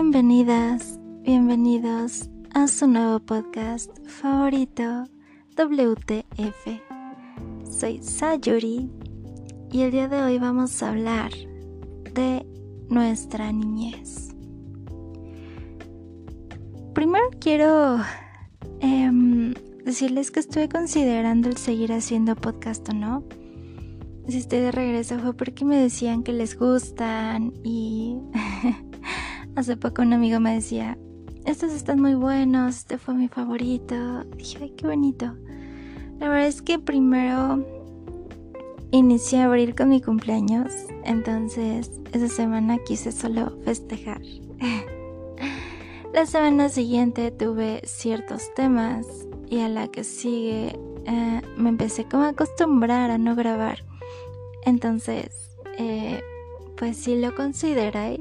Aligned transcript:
Bienvenidas, 0.00 0.96
bienvenidos 1.24 2.30
a 2.54 2.68
su 2.68 2.86
nuevo 2.86 3.18
podcast 3.18 3.90
favorito 4.06 5.08
WTF. 5.56 6.80
Soy 7.68 8.00
Sayuri 8.00 8.88
y 9.72 9.80
el 9.82 9.90
día 9.90 10.06
de 10.06 10.22
hoy 10.22 10.38
vamos 10.38 10.80
a 10.84 10.90
hablar 10.90 11.32
de 12.14 12.46
nuestra 12.88 13.50
niñez. 13.50 14.28
Primero 16.94 17.30
quiero 17.40 17.98
em, 18.78 19.52
decirles 19.84 20.30
que 20.30 20.38
estuve 20.38 20.68
considerando 20.68 21.48
el 21.48 21.56
seguir 21.56 21.92
haciendo 21.92 22.36
podcast 22.36 22.88
o 22.88 22.92
no. 22.92 23.24
Si 24.28 24.36
estoy 24.36 24.60
de 24.60 24.70
regreso 24.70 25.18
fue 25.18 25.36
porque 25.36 25.64
me 25.64 25.76
decían 25.76 26.22
que 26.22 26.32
les 26.32 26.56
gustan 26.56 27.52
y 27.64 28.16
hace 29.58 29.76
poco 29.76 30.02
un 30.02 30.12
amigo 30.12 30.38
me 30.38 30.54
decía, 30.54 30.96
estos 31.44 31.72
están 31.72 32.00
muy 32.00 32.14
buenos, 32.14 32.76
este 32.76 32.96
fue 32.96 33.14
mi 33.14 33.26
favorito. 33.26 34.22
Dije, 34.36 34.58
ay, 34.62 34.70
qué 34.76 34.86
bonito. 34.86 35.34
La 36.20 36.28
verdad 36.28 36.46
es 36.46 36.62
que 36.62 36.78
primero 36.78 37.66
inicié 38.92 39.42
abril 39.42 39.74
con 39.74 39.88
mi 39.88 40.00
cumpleaños, 40.00 40.72
entonces 41.02 41.90
esa 42.12 42.28
semana 42.28 42.78
quise 42.78 43.10
solo 43.10 43.58
festejar. 43.64 44.20
la 46.14 46.24
semana 46.26 46.68
siguiente 46.68 47.32
tuve 47.32 47.82
ciertos 47.84 48.54
temas 48.54 49.06
y 49.48 49.58
a 49.58 49.68
la 49.68 49.88
que 49.88 50.04
sigue 50.04 50.78
eh, 51.04 51.42
me 51.56 51.68
empecé 51.68 52.04
como 52.04 52.22
a 52.24 52.28
acostumbrar 52.28 53.10
a 53.10 53.18
no 53.18 53.34
grabar. 53.34 53.84
Entonces, 54.64 55.56
eh, 55.78 56.22
pues 56.76 56.96
sí 56.96 57.20
lo 57.20 57.34
consideré, 57.34 58.20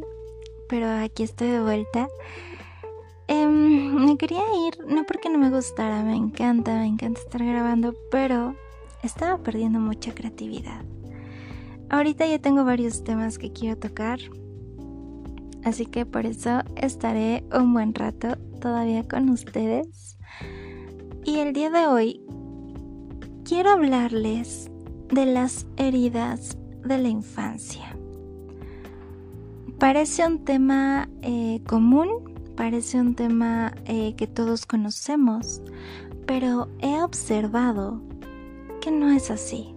pero 0.68 0.90
aquí 0.90 1.23
estoy 1.23 1.50
de 1.50 1.62
vuelta. 1.62 2.08
Em, 3.28 3.94
me 3.94 4.18
quería 4.18 4.42
ir, 4.68 4.86
no 4.88 5.06
porque 5.06 5.30
no 5.30 5.38
me 5.38 5.50
gustara, 5.50 6.04
me 6.04 6.16
encanta, 6.16 6.80
me 6.80 6.88
encanta 6.88 7.20
estar 7.20 7.44
grabando, 7.44 7.94
pero 8.10 8.56
estaba 9.04 9.38
perdiendo 9.40 9.80
mucha 9.80 10.14
creatividad. 10.14 10.84
Ahorita 11.90 12.26
ya 12.26 12.40
tengo 12.40 12.64
varios 12.64 13.04
temas 13.04 13.38
que 13.38 13.52
quiero 13.52 13.78
tocar, 13.78 14.20
así 15.64 15.86
que 15.86 16.06
por 16.06 16.26
eso 16.26 16.62
estaré 16.76 17.44
un 17.54 17.73
buen 17.73 17.94
rato 17.94 18.38
todavía 18.62 19.08
con 19.08 19.30
ustedes. 19.30 20.18
Y 21.26 21.40
el 21.40 21.52
día 21.52 21.70
de 21.70 21.88
hoy 21.88 22.22
quiero 23.44 23.72
hablarles 23.72 24.72
de 25.10 25.26
las 25.26 25.66
heridas 25.78 26.58
de 26.86 26.98
la 26.98 27.10
infancia. 27.10 27.97
Parece 29.80 30.25
un 30.25 30.44
tema 30.44 31.08
eh, 31.22 31.61
común, 31.67 32.09
parece 32.56 33.00
un 33.00 33.14
tema 33.14 33.75
eh, 33.86 34.16
que 34.17 34.25
todos 34.25 34.66
conocemos, 34.66 35.61
pero 36.25 36.67
he 36.80 37.03
observado 37.03 38.02
que 38.81 38.89
no 38.89 39.11
es 39.11 39.30
así. 39.30 39.75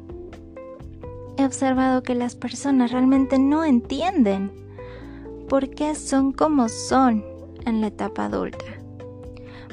He 1.36 1.44
observado 1.44 2.02
que 2.02 2.14
las 2.14 2.34
personas 2.34 2.92
realmente 2.92 3.38
no 3.38 3.62
entienden 3.62 4.50
por 5.50 5.68
qué 5.68 5.94
son 5.94 6.32
como 6.32 6.70
son 6.70 7.22
en 7.66 7.82
la 7.82 7.88
etapa 7.88 8.24
adulta. 8.24 8.64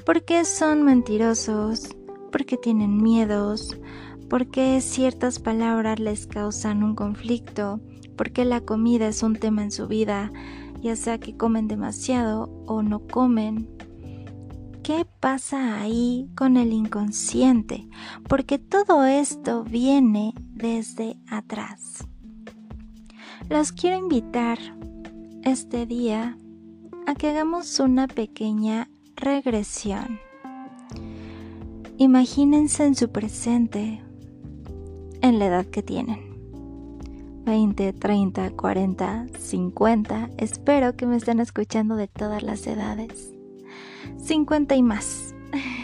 ¿Por 0.05 0.23
qué 0.23 0.43
son 0.43 0.83
mentirosos? 0.83 1.95
¿Por 2.33 2.45
qué 2.45 2.57
tienen 2.57 3.01
miedos? 3.01 3.77
¿Por 4.29 4.47
qué 4.47 4.81
ciertas 4.81 5.39
palabras 5.39 6.01
les 6.01 6.27
causan 6.27 6.83
un 6.83 6.95
conflicto? 6.95 7.79
¿Por 8.17 8.31
qué 8.31 8.43
la 8.43 8.61
comida 8.61 9.07
es 9.07 9.23
un 9.23 9.35
tema 9.35 9.63
en 9.63 9.71
su 9.71 9.87
vida? 9.87 10.31
Ya 10.81 10.95
sea 10.95 11.19
que 11.19 11.37
comen 11.37 11.67
demasiado 11.67 12.49
o 12.65 12.81
no 12.81 12.99
comen 13.07 13.77
¿Qué 14.87 15.05
pasa 15.19 15.81
ahí 15.81 16.29
con 16.33 16.55
el 16.55 16.71
inconsciente? 16.71 17.89
Porque 18.29 18.57
todo 18.57 19.03
esto 19.03 19.65
viene 19.65 20.33
desde 20.37 21.17
atrás. 21.29 22.07
Los 23.49 23.73
quiero 23.73 23.97
invitar 23.97 24.57
este 25.43 25.85
día 25.85 26.37
a 27.05 27.15
que 27.15 27.27
hagamos 27.27 27.81
una 27.81 28.07
pequeña 28.07 28.89
regresión. 29.17 30.21
Imagínense 31.97 32.85
en 32.85 32.95
su 32.95 33.09
presente, 33.09 34.01
en 35.21 35.37
la 35.37 35.47
edad 35.47 35.65
que 35.65 35.83
tienen. 35.83 36.26
20, 37.47 37.93
30, 37.93 38.51
40, 38.57 39.27
50. 39.39 40.29
Espero 40.37 40.97
que 40.97 41.05
me 41.05 41.15
estén 41.15 41.39
escuchando 41.39 41.95
de 41.95 42.09
todas 42.09 42.43
las 42.43 42.67
edades. 42.67 43.33
50 44.17 44.75
y 44.75 44.83
más, 44.83 45.33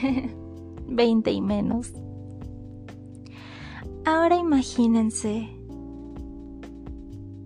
20 0.89 1.31
y 1.31 1.39
menos. 1.39 1.93
Ahora 4.03 4.35
imagínense 4.35 5.57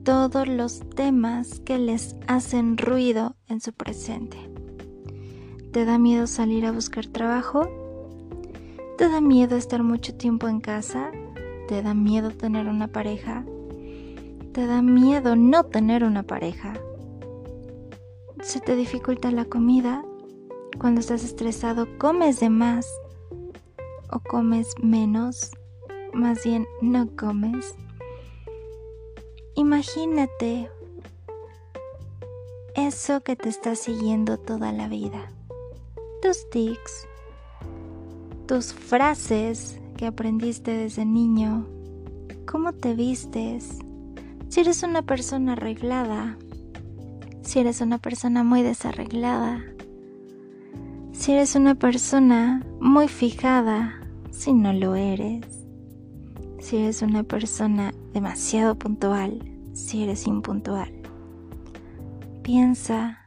todos 0.03 0.47
los 0.47 0.79
temas 0.95 1.59
que 1.59 1.77
les 1.77 2.15
hacen 2.25 2.79
ruido 2.79 3.35
en 3.47 3.61
su 3.61 3.71
presente. 3.71 4.37
¿Te 5.71 5.85
da 5.85 5.99
miedo 5.99 6.25
salir 6.25 6.65
a 6.65 6.71
buscar 6.71 7.05
trabajo? 7.05 7.69
¿Te 8.97 9.09
da 9.09 9.21
miedo 9.21 9.55
estar 9.57 9.83
mucho 9.83 10.15
tiempo 10.15 10.47
en 10.47 10.59
casa? 10.59 11.11
¿Te 11.67 11.83
da 11.83 11.93
miedo 11.93 12.31
tener 12.31 12.67
una 12.67 12.87
pareja? 12.87 13.45
¿Te 14.57 14.65
da 14.65 14.81
miedo 14.81 15.35
no 15.35 15.65
tener 15.65 16.03
una 16.03 16.23
pareja? 16.23 16.73
¿Se 18.41 18.59
te 18.59 18.75
dificulta 18.75 19.29
la 19.29 19.45
comida? 19.45 20.03
Cuando 20.79 20.99
estás 20.99 21.23
estresado, 21.23 21.87
comes 21.99 22.39
de 22.39 22.49
más 22.49 22.91
o 24.11 24.19
comes 24.19 24.73
menos, 24.81 25.51
más 26.11 26.43
bien 26.43 26.65
no 26.81 27.07
comes. 27.15 27.75
Imagínate 29.53 30.71
eso 32.73 33.21
que 33.21 33.35
te 33.35 33.49
está 33.49 33.75
siguiendo 33.75 34.39
toda 34.39 34.71
la 34.71 34.87
vida. 34.87 35.31
Tus 36.23 36.49
tics, 36.49 37.07
tus 38.47 38.73
frases 38.73 39.79
que 39.97 40.07
aprendiste 40.07 40.71
desde 40.71 41.05
niño, 41.05 41.67
cómo 42.47 42.73
te 42.73 42.95
vistes, 42.95 43.83
si 44.49 44.61
eres 44.61 44.83
una 44.83 45.01
persona 45.01 45.53
arreglada, 45.53 46.37
si 47.41 47.59
eres 47.59 47.81
una 47.81 47.97
persona 47.97 48.43
muy 48.43 48.61
desarreglada, 48.61 49.63
si 51.11 51.33
eres 51.33 51.55
una 51.55 51.75
persona 51.75 52.65
muy 52.79 53.07
fijada, 53.07 54.01
si 54.31 54.53
no 54.53 54.71
lo 54.71 54.95
eres. 54.95 55.45
Si 56.59 56.77
eres 56.77 57.01
una 57.01 57.23
persona 57.23 57.93
demasiado 58.13 58.75
puntual, 58.77 59.41
si 59.73 60.03
eres 60.03 60.27
impuntual. 60.27 60.91
Piensa 62.43 63.19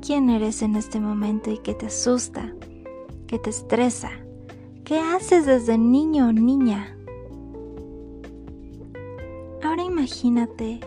quién 0.00 0.30
eres 0.30 0.62
en 0.62 0.76
este 0.76 1.00
momento 1.00 1.50
y 1.50 1.58
qué 1.58 1.74
te 1.74 1.86
asusta, 1.86 2.52
qué 3.26 3.38
te 3.38 3.50
estresa, 3.50 4.10
qué 4.84 4.98
haces 4.98 5.46
desde 5.46 5.78
niño 5.78 6.28
o 6.28 6.32
niña. 6.32 6.93
Ahora 9.64 9.82
imagínate 9.82 10.80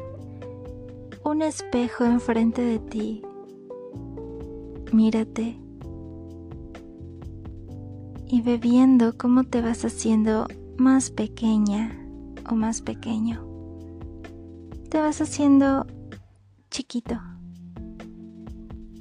un 1.24 1.42
espejo 1.42 2.06
enfrente 2.06 2.62
de 2.62 2.80
ti 2.80 3.24
mírate 4.94 5.60
y 8.28 8.42
ve 8.42 8.58
viendo 8.58 9.18
cómo 9.18 9.44
te 9.44 9.62
vas 9.62 9.86
haciendo 9.86 10.48
más 10.78 11.12
pequeña 11.12 11.98
o 12.50 12.56
más 12.56 12.82
pequeño. 12.82 13.46
Te 14.90 15.00
vas 15.00 15.22
haciendo 15.22 15.86
chiquito. 16.70 17.20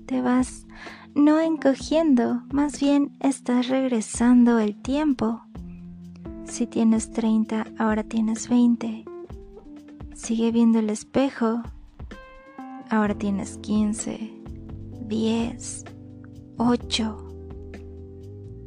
Te 0.07 0.23
vas 0.23 0.67
no 1.15 1.41
encogiendo, 1.41 2.43
más 2.53 2.81
bien 2.81 3.17
estás 3.21 3.69
regresando 3.69 4.59
el 4.59 4.81
tiempo. 4.81 5.43
Si 6.45 6.67
tienes 6.67 7.11
30, 7.11 7.67
ahora 7.79 8.05
tienes 8.05 8.49
20. 8.49 9.16
Sigue 10.17 10.51
viendo 10.51 10.79
el 10.79 10.89
espejo. 10.89 11.63
Ahora 12.89 13.15
tienes 13.15 13.59
15. 13.59 14.33
10, 15.09 15.85
8, 16.57 17.29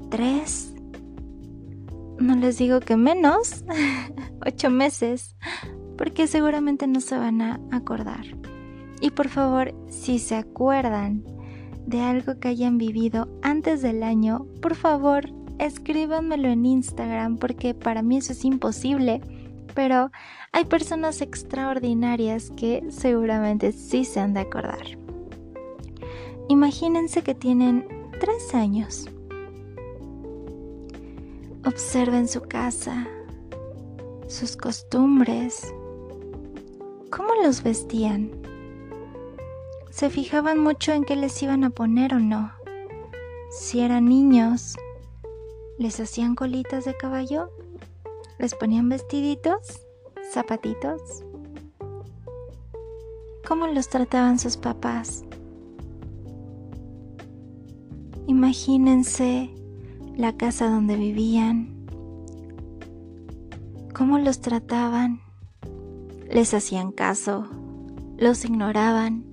3, 0.09 0.73
no 2.19 2.35
les 2.35 2.57
digo 2.59 2.79
que 2.79 2.95
menos, 2.95 3.65
8 4.45 4.69
meses, 4.69 5.35
porque 5.97 6.27
seguramente 6.27 6.87
no 6.87 7.01
se 7.01 7.17
van 7.17 7.41
a 7.41 7.59
acordar. 7.71 8.25
Y 9.01 9.09
por 9.09 9.27
favor, 9.27 9.73
si 9.89 10.19
se 10.19 10.35
acuerdan 10.35 11.25
de 11.87 11.99
algo 11.99 12.39
que 12.39 12.49
hayan 12.49 12.77
vivido 12.77 13.27
antes 13.41 13.81
del 13.81 14.03
año, 14.03 14.45
por 14.61 14.75
favor, 14.75 15.33
escríbanmelo 15.57 16.47
en 16.47 16.65
Instagram, 16.65 17.37
porque 17.37 17.73
para 17.73 18.03
mí 18.03 18.17
eso 18.17 18.33
es 18.33 18.45
imposible 18.45 19.19
pero 19.79 20.11
hay 20.51 20.65
personas 20.65 21.21
extraordinarias 21.21 22.51
que 22.57 22.83
seguramente 22.89 23.71
sí 23.71 24.03
se 24.03 24.19
han 24.19 24.33
de 24.33 24.41
acordar. 24.41 24.83
Imagínense 26.49 27.21
que 27.21 27.33
tienen 27.33 27.87
tres 28.19 28.53
años. 28.53 29.07
Observen 31.65 32.27
su 32.27 32.41
casa, 32.41 33.07
sus 34.27 34.57
costumbres, 34.57 35.73
cómo 37.09 37.29
los 37.41 37.63
vestían. 37.63 38.31
Se 39.91 40.09
fijaban 40.09 40.59
mucho 40.59 40.91
en 40.91 41.05
qué 41.05 41.15
les 41.15 41.41
iban 41.41 41.63
a 41.63 41.69
poner 41.69 42.15
o 42.15 42.19
no. 42.19 42.51
Si 43.49 43.79
eran 43.79 44.09
niños, 44.09 44.75
les 45.77 46.01
hacían 46.01 46.35
colitas 46.35 46.83
de 46.83 46.97
caballo, 46.97 47.49
les 48.39 48.55
ponían 48.55 48.87
vestiditos, 48.89 49.85
zapatitos. 50.31 51.01
¿Cómo 53.47 53.67
los 53.67 53.89
trataban 53.89 54.39
sus 54.39 54.57
papás? 54.57 55.23
Imagínense 58.27 59.49
la 60.15 60.37
casa 60.37 60.69
donde 60.69 60.95
vivían, 60.95 61.85
cómo 63.93 64.19
los 64.19 64.39
trataban, 64.39 65.19
les 66.29 66.53
hacían 66.53 66.91
caso, 66.91 67.47
los 68.17 68.45
ignoraban, 68.45 69.25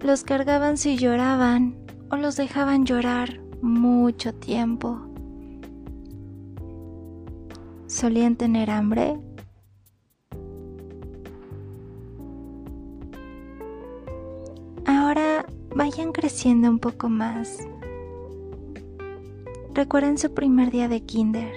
los 0.00 0.22
cargaban 0.22 0.76
si 0.76 0.96
lloraban 0.96 1.76
o 2.10 2.16
los 2.16 2.36
dejaban 2.36 2.86
llorar 2.86 3.40
mucho 3.60 4.32
tiempo. 4.32 5.07
¿Solían 7.98 8.36
tener 8.36 8.70
hambre? 8.70 9.18
Ahora 14.86 15.44
vayan 15.74 16.12
creciendo 16.12 16.70
un 16.70 16.78
poco 16.78 17.08
más. 17.08 17.58
Recuerden 19.74 20.16
su 20.16 20.32
primer 20.32 20.70
día 20.70 20.86
de 20.86 21.00
kinder. 21.00 21.52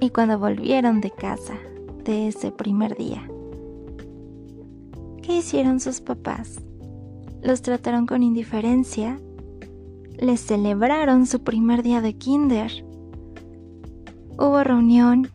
Y 0.00 0.08
cuando 0.08 0.38
volvieron 0.38 1.02
de 1.02 1.10
casa 1.10 1.58
de 2.04 2.28
ese 2.28 2.52
primer 2.52 2.96
día. 2.96 3.28
¿Qué 5.20 5.36
hicieron 5.36 5.78
sus 5.78 6.00
papás? 6.00 6.58
¿Los 7.42 7.60
trataron 7.60 8.06
con 8.06 8.22
indiferencia? 8.22 9.20
¿Les 10.16 10.40
celebraron 10.40 11.26
su 11.26 11.44
primer 11.44 11.82
día 11.82 12.00
de 12.00 12.14
kinder? 12.14 12.93
¿Hubo 14.36 14.64
reunión? 14.64 15.30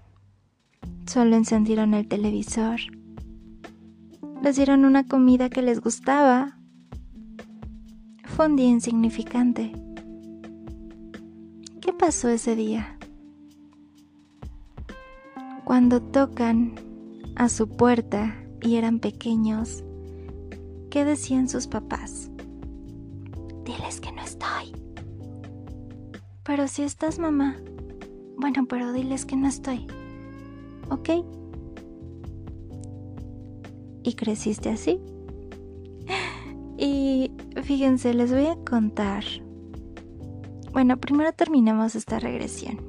¿Solo 1.05 1.37
encendieron 1.37 1.93
el 1.93 2.09
televisor? 2.09 2.81
¿Les 4.43 4.57
dieron 4.57 4.83
una 4.83 5.07
comida 5.07 5.49
que 5.49 5.61
les 5.61 5.79
gustaba? 5.79 6.57
Fue 8.25 8.47
un 8.47 8.57
día 8.57 8.67
insignificante. 8.67 9.71
¿Qué 11.79 11.93
pasó 11.93 12.27
ese 12.27 12.57
día? 12.57 12.97
Cuando 15.63 16.01
tocan 16.01 16.75
a 17.37 17.47
su 17.47 17.69
puerta 17.69 18.35
y 18.61 18.75
eran 18.75 18.99
pequeños, 18.99 19.81
¿qué 20.89 21.05
decían 21.05 21.47
sus 21.47 21.67
papás? 21.67 22.29
Diles 23.63 24.01
que 24.01 24.11
no 24.11 24.21
estoy. 24.21 24.73
Pero 26.43 26.67
si 26.67 26.83
estás, 26.83 27.17
mamá. 27.17 27.55
Bueno, 28.39 28.65
pero 28.67 28.93
diles 28.93 29.25
que 29.25 29.35
no 29.35 29.49
estoy. 29.49 29.85
¿Ok? 30.89 31.09
Y 34.03 34.13
creciste 34.13 34.69
así. 34.69 35.01
Y 36.77 37.31
fíjense, 37.63 38.13
les 38.13 38.31
voy 38.31 38.45
a 38.45 38.55
contar. 38.55 39.25
Bueno, 40.71 40.97
primero 40.97 41.33
terminemos 41.33 41.95
esta 41.95 42.17
regresión. 42.19 42.79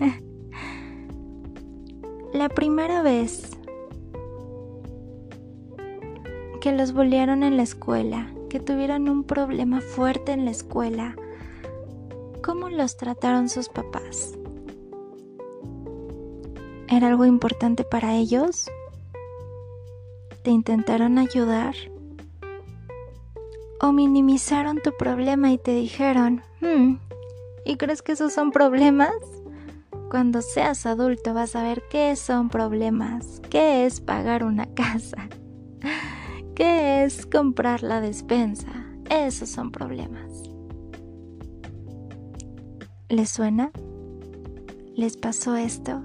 La 2.34 2.48
primera 2.48 3.02
vez 3.02 3.50
que 6.60 6.72
los 6.72 6.92
bolearon 6.92 7.44
en 7.44 7.56
la 7.56 7.62
escuela, 7.62 8.32
que 8.50 8.58
tuvieron 8.58 9.08
un 9.08 9.22
problema 9.22 9.80
fuerte 9.80 10.32
en 10.32 10.44
la 10.44 10.50
escuela, 10.50 11.14
¿cómo 12.42 12.68
los 12.68 12.96
trataron 12.96 13.48
sus 13.48 13.68
papás? 13.68 14.36
¿Era 16.96 17.08
algo 17.08 17.26
importante 17.26 17.84
para 17.84 18.16
ellos? 18.16 18.70
¿Te 20.42 20.50
intentaron 20.50 21.18
ayudar? 21.18 21.74
¿O 23.82 23.92
minimizaron 23.92 24.78
tu 24.82 24.96
problema 24.96 25.52
y 25.52 25.58
te 25.58 25.72
dijeron, 25.72 26.40
hmm, 26.62 26.94
¿y 27.66 27.76
crees 27.76 28.00
que 28.00 28.12
esos 28.12 28.32
son 28.32 28.50
problemas? 28.50 29.12
Cuando 30.10 30.40
seas 30.40 30.86
adulto 30.86 31.34
vas 31.34 31.54
a 31.54 31.62
ver 31.62 31.82
qué 31.90 32.16
son 32.16 32.48
problemas, 32.48 33.42
qué 33.50 33.84
es 33.84 34.00
pagar 34.00 34.42
una 34.42 34.64
casa. 34.74 35.28
¿Qué 36.54 37.04
es 37.04 37.26
comprar 37.26 37.82
la 37.82 38.00
despensa? 38.00 38.72
Esos 39.10 39.50
son 39.50 39.70
problemas. 39.70 40.44
¿Les 43.10 43.28
suena? 43.28 43.70
¿Les 44.96 45.18
pasó 45.18 45.56
esto? 45.56 46.00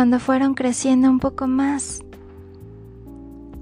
Cuando 0.00 0.18
fueron 0.18 0.54
creciendo 0.54 1.10
un 1.10 1.18
poco 1.18 1.46
más, 1.46 2.02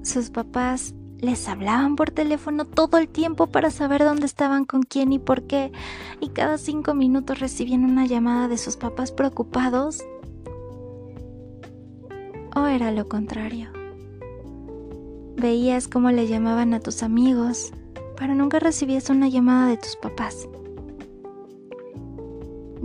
sus 0.03 0.31
papás 0.31 0.95
les 1.19 1.49
hablaban 1.49 1.97
por 1.97 2.13
teléfono 2.13 2.65
todo 2.65 2.97
el 2.99 3.09
tiempo 3.09 3.49
para 3.49 3.73
saber 3.73 4.05
dónde 4.05 4.27
estaban, 4.27 4.65
con 4.65 4.85
quién 4.85 5.13
y 5.13 5.19
por 5.19 5.49
qué, 5.49 5.73
y 6.21 6.29
cada 6.29 6.57
cinco 6.57 6.95
minutos 6.95 7.41
recibían 7.41 7.85
una 7.85 8.07
llamada 8.07 8.47
de 8.47 8.57
sus 8.57 8.77
papás 8.77 9.11
preocupados 9.11 10.05
¿O 12.55 12.67
era 12.67 12.93
lo 12.93 13.09
contrario? 13.09 13.73
Veías 15.39 15.89
cómo 15.89 16.13
le 16.13 16.29
llamaban 16.29 16.73
a 16.73 16.79
tus 16.79 17.03
amigos, 17.03 17.73
pero 18.17 18.37
nunca 18.37 18.61
recibías 18.61 19.11
una 19.11 19.27
llamada 19.27 19.67
de 19.67 19.77
tus 19.77 19.97
papás. 19.97 20.49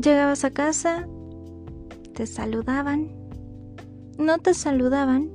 Llegabas 0.01 0.43
a 0.43 0.49
casa, 0.49 1.07
te 2.15 2.25
saludaban, 2.25 3.22
no 4.17 4.37
te 4.39 4.53
saludaban, 4.53 5.29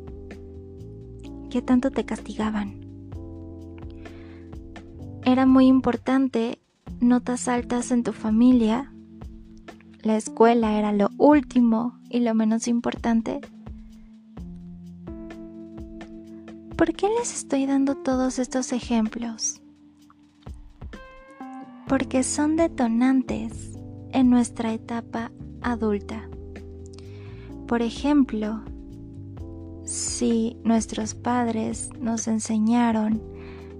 ¿qué 1.50 1.62
tanto 1.62 1.90
te 1.90 2.04
castigaban? 2.04 2.80
Era 5.24 5.46
muy 5.46 5.66
importante 5.66 6.60
notas 7.00 7.48
altas 7.48 7.90
en 7.90 8.02
tu 8.02 8.12
familia, 8.12 8.92
la 10.02 10.16
escuela 10.16 10.78
era 10.78 10.92
lo 10.92 11.10
último 11.18 11.98
y 12.08 12.20
lo 12.20 12.34
menos 12.34 12.68
importante 12.68 13.40
¿Por 16.78 16.94
qué 16.94 17.08
les 17.08 17.34
estoy 17.34 17.66
dando 17.66 17.96
todos 17.96 18.38
estos 18.38 18.70
ejemplos? 18.72 19.60
Porque 21.88 22.22
son 22.22 22.54
detonantes 22.54 23.76
en 24.12 24.30
nuestra 24.30 24.72
etapa 24.72 25.32
adulta. 25.60 26.30
Por 27.66 27.82
ejemplo, 27.82 28.62
si 29.88 30.58
nuestros 30.64 31.14
padres 31.14 31.88
nos 31.98 32.28
enseñaron 32.28 33.22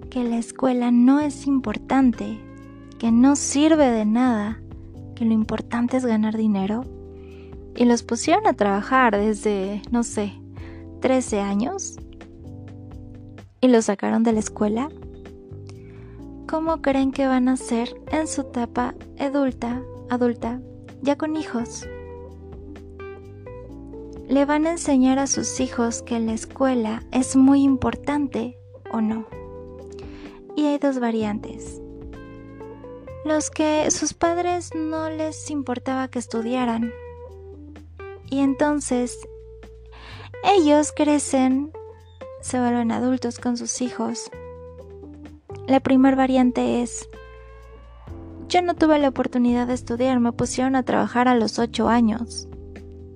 que 0.08 0.24
la 0.24 0.38
escuela 0.38 0.90
no 0.90 1.20
es 1.20 1.46
importante, 1.46 2.40
que 2.98 3.12
no 3.12 3.36
sirve 3.36 3.90
de 3.90 4.06
nada, 4.06 4.58
que 5.14 5.26
lo 5.26 5.34
importante 5.34 5.98
es 5.98 6.06
ganar 6.06 6.34
dinero, 6.34 6.86
y 7.76 7.84
los 7.84 8.02
pusieron 8.02 8.46
a 8.46 8.54
trabajar 8.54 9.18
desde, 9.18 9.82
no 9.90 10.02
sé, 10.02 10.32
13 11.00 11.40
años, 11.40 11.98
y 13.60 13.68
lo 13.68 13.82
sacaron 13.82 14.22
de 14.22 14.32
la 14.32 14.40
escuela? 14.40 14.88
¿Cómo 16.48 16.80
creen 16.80 17.12
que 17.12 17.26
van 17.26 17.50
a 17.50 17.58
ser 17.58 17.94
en 18.10 18.26
su 18.26 18.40
etapa 18.40 18.94
adulta, 19.18 19.82
adulta, 20.08 20.58
ya 21.02 21.18
con 21.18 21.36
hijos? 21.36 21.86
¿Le 24.28 24.44
van 24.44 24.66
a 24.66 24.72
enseñar 24.72 25.18
a 25.18 25.26
sus 25.26 25.58
hijos 25.58 26.02
que 26.02 26.20
la 26.20 26.34
escuela 26.34 27.02
es 27.12 27.34
muy 27.34 27.62
importante 27.62 28.58
o 28.92 29.00
no? 29.00 29.26
Y 30.54 30.66
hay 30.66 30.76
dos 30.76 31.00
variantes. 31.00 31.80
Los 33.24 33.50
que 33.50 33.90
sus 33.90 34.12
padres 34.12 34.74
no 34.74 35.08
les 35.08 35.50
importaba 35.50 36.08
que 36.08 36.18
estudiaran. 36.18 36.92
Y 38.30 38.40
entonces 38.40 39.18
ellos 40.44 40.92
crecen 40.94 41.72
se 42.40 42.60
vuelven 42.60 42.92
adultos 42.92 43.38
con 43.38 43.56
sus 43.56 43.80
hijos. 43.80 44.30
La 45.66 45.80
primera 45.80 46.16
variante 46.16 46.82
es 46.82 47.08
Yo 48.48 48.62
no 48.62 48.74
tuve 48.74 48.98
la 48.98 49.08
oportunidad 49.08 49.66
de 49.66 49.74
estudiar, 49.74 50.20
me 50.20 50.32
pusieron 50.32 50.76
a 50.76 50.82
trabajar 50.82 51.28
a 51.28 51.34
los 51.34 51.58
8 51.58 51.88
años. 51.88 52.47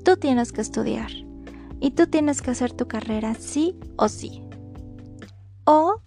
Tú 0.05 0.17
tienes 0.17 0.53
que 0.53 0.61
estudiar 0.61 1.11
y 1.81 1.93
tú 1.93 2.07
tienes 2.07 2.43
que 2.43 2.51
hacer 2.51 2.73
tu 2.73 2.87
carrera 2.89 3.35
sí 3.35 3.77
o 3.97 4.09
sí. 4.09 4.43
O 5.65 6.01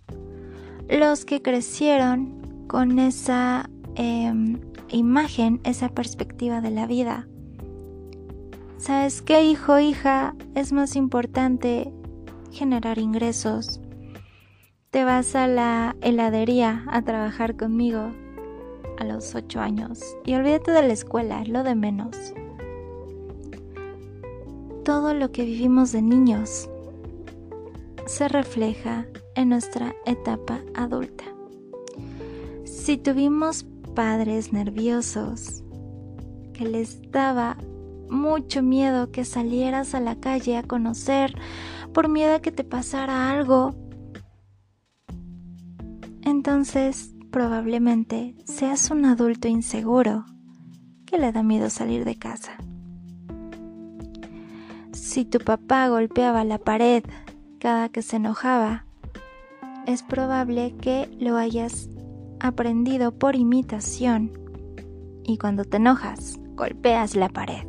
los 0.89 1.25
que 1.25 1.41
crecieron 1.41 2.65
con 2.67 2.99
esa 2.99 3.69
em, 3.95 4.59
imagen, 4.89 5.61
esa 5.63 5.89
perspectiva 5.89 6.61
de 6.61 6.71
la 6.71 6.87
vida. 6.87 7.27
¿Sabes 8.77 9.21
qué, 9.21 9.43
hijo, 9.43 9.79
hija? 9.79 10.35
Es 10.53 10.73
más 10.73 10.95
importante 10.95 11.91
generar 12.51 12.97
ingresos. 12.99 13.79
Te 14.91 15.03
vas 15.03 15.35
a 15.35 15.47
la 15.47 15.95
heladería 16.01 16.85
a 16.87 17.01
trabajar 17.01 17.55
conmigo 17.55 18.11
a 18.97 19.03
los 19.03 19.35
8 19.35 19.59
años 19.59 19.99
y 20.25 20.35
olvídate 20.35 20.71
de 20.71 20.83
la 20.83 20.93
escuela, 20.93 21.43
lo 21.45 21.63
de 21.63 21.75
menos. 21.75 22.33
Todo 24.85 25.15
lo 25.15 25.31
que 25.31 25.45
vivimos 25.45 25.91
de 25.91 26.03
niños 26.03 26.69
se 28.05 28.27
refleja 28.27 29.07
en 29.33 29.49
nuestra 29.49 29.95
etapa 30.05 30.61
adulta. 30.75 31.23
Si 32.65 32.95
tuvimos 32.99 33.65
padres 33.95 34.53
nerviosos 34.53 35.63
que 36.53 36.65
les 36.65 37.01
daba 37.09 37.57
mucho 38.11 38.61
miedo 38.61 39.11
que 39.11 39.25
salieras 39.25 39.95
a 39.95 39.99
la 40.01 40.19
calle 40.19 40.55
a 40.55 40.61
conocer 40.61 41.33
por 41.91 42.07
miedo 42.07 42.35
a 42.35 42.39
que 42.39 42.51
te 42.51 42.63
pasara 42.63 43.31
algo, 43.31 43.73
entonces 46.21 47.15
probablemente 47.31 48.35
seas 48.45 48.91
un 48.91 49.05
adulto 49.05 49.47
inseguro 49.47 50.25
que 51.07 51.17
le 51.17 51.31
da 51.31 51.41
miedo 51.41 51.71
salir 51.71 52.05
de 52.05 52.19
casa. 52.19 52.59
Si 54.95 55.25
tu 55.25 55.39
papá 55.39 55.89
golpeaba 55.89 56.45
la 56.45 56.57
pared 56.57 57.03
cada 57.59 57.89
que 57.89 58.01
se 58.01 58.15
enojaba, 58.15 58.85
es 59.85 60.03
probable 60.03 60.73
que 60.79 61.09
lo 61.19 61.35
hayas 61.35 61.89
aprendido 62.39 63.11
por 63.11 63.35
imitación 63.35 64.31
y 65.25 65.37
cuando 65.37 65.65
te 65.65 65.77
enojas, 65.77 66.39
golpeas 66.55 67.17
la 67.17 67.27
pared. 67.27 67.67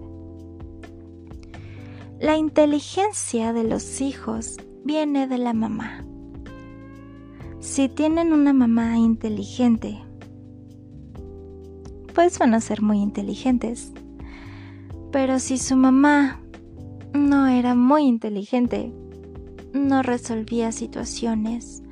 La 2.20 2.36
inteligencia 2.36 3.52
de 3.52 3.64
los 3.64 4.00
hijos 4.00 4.58
viene 4.84 5.26
de 5.26 5.38
la 5.38 5.52
mamá. 5.52 6.06
Si 7.58 7.88
tienen 7.88 8.32
una 8.32 8.52
mamá 8.52 8.98
inteligente, 8.98 10.00
pues 12.14 12.38
van 12.38 12.54
a 12.54 12.60
ser 12.60 12.82
muy 12.82 13.00
inteligentes. 13.00 13.92
Pero 15.10 15.38
si 15.38 15.58
su 15.58 15.76
mamá 15.76 16.40
no 17.16 17.46
era 17.46 17.74
muy 17.74 18.02
inteligente, 18.02 18.92
no 19.72 20.02
resolvía 20.02 20.72
situaciones, 20.72 21.82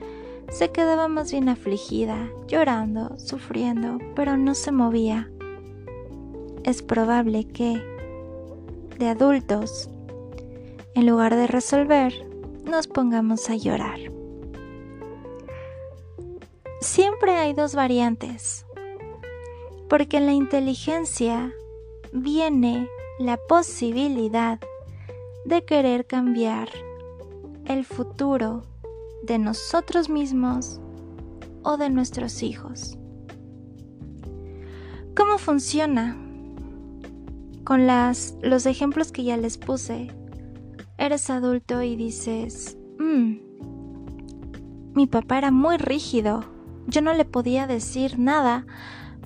se 0.51 0.71
quedaba 0.71 1.09
más 1.09 1.33
bien 1.33 1.49
afligida, 1.49 2.31
llorando, 2.47 3.19
sufriendo, 3.19 3.99
pero 4.15 4.37
no 4.37 4.55
se 4.55 4.73
movía. 4.73 5.31
Es 6.63 6.83
probable 6.83 7.45
que, 7.45 7.83
de 8.99 9.09
adultos, 9.09 9.91
en 10.95 11.07
lugar 11.07 11.35
de 11.35 11.47
resolver, 11.47 12.15
nos 12.65 12.87
pongamos 12.87 13.51
a 13.51 13.57
llorar. 13.57 13.99
Siempre 16.81 17.33
hay 17.33 17.53
dos 17.53 17.75
variantes, 17.75 18.65
porque 19.89 20.19
en 20.19 20.27
la 20.27 20.33
inteligencia 20.33 21.53
viene 22.13 22.89
la 23.19 23.37
posibilidad 23.37 24.61
de 25.45 25.65
querer 25.65 26.07
cambiar 26.07 26.69
el 27.67 27.85
futuro 27.85 28.63
de 29.23 29.39
nosotros 29.39 30.09
mismos 30.09 30.81
o 31.63 31.77
de 31.77 31.91
nuestros 31.91 32.43
hijos. 32.43 32.99
¿Cómo 35.17 35.39
funciona? 35.39 36.17
Con 37.65 37.87
las, 37.87 38.37
los 38.43 38.67
ejemplos 38.67 39.13
que 39.13 39.25
ya 39.25 39.37
les 39.37 39.57
puse, 39.57 40.09
eres 40.99 41.31
adulto 41.31 41.83
y 41.83 41.97
dices, 41.97 42.77
mm, 42.99 43.35
mi 44.95 45.07
papá 45.07 45.39
era 45.39 45.51
muy 45.51 45.77
rígido, 45.79 46.45
yo 46.87 47.01
no 47.01 47.15
le 47.15 47.25
podía 47.25 47.67
decir 47.67 48.19
nada 48.19 48.67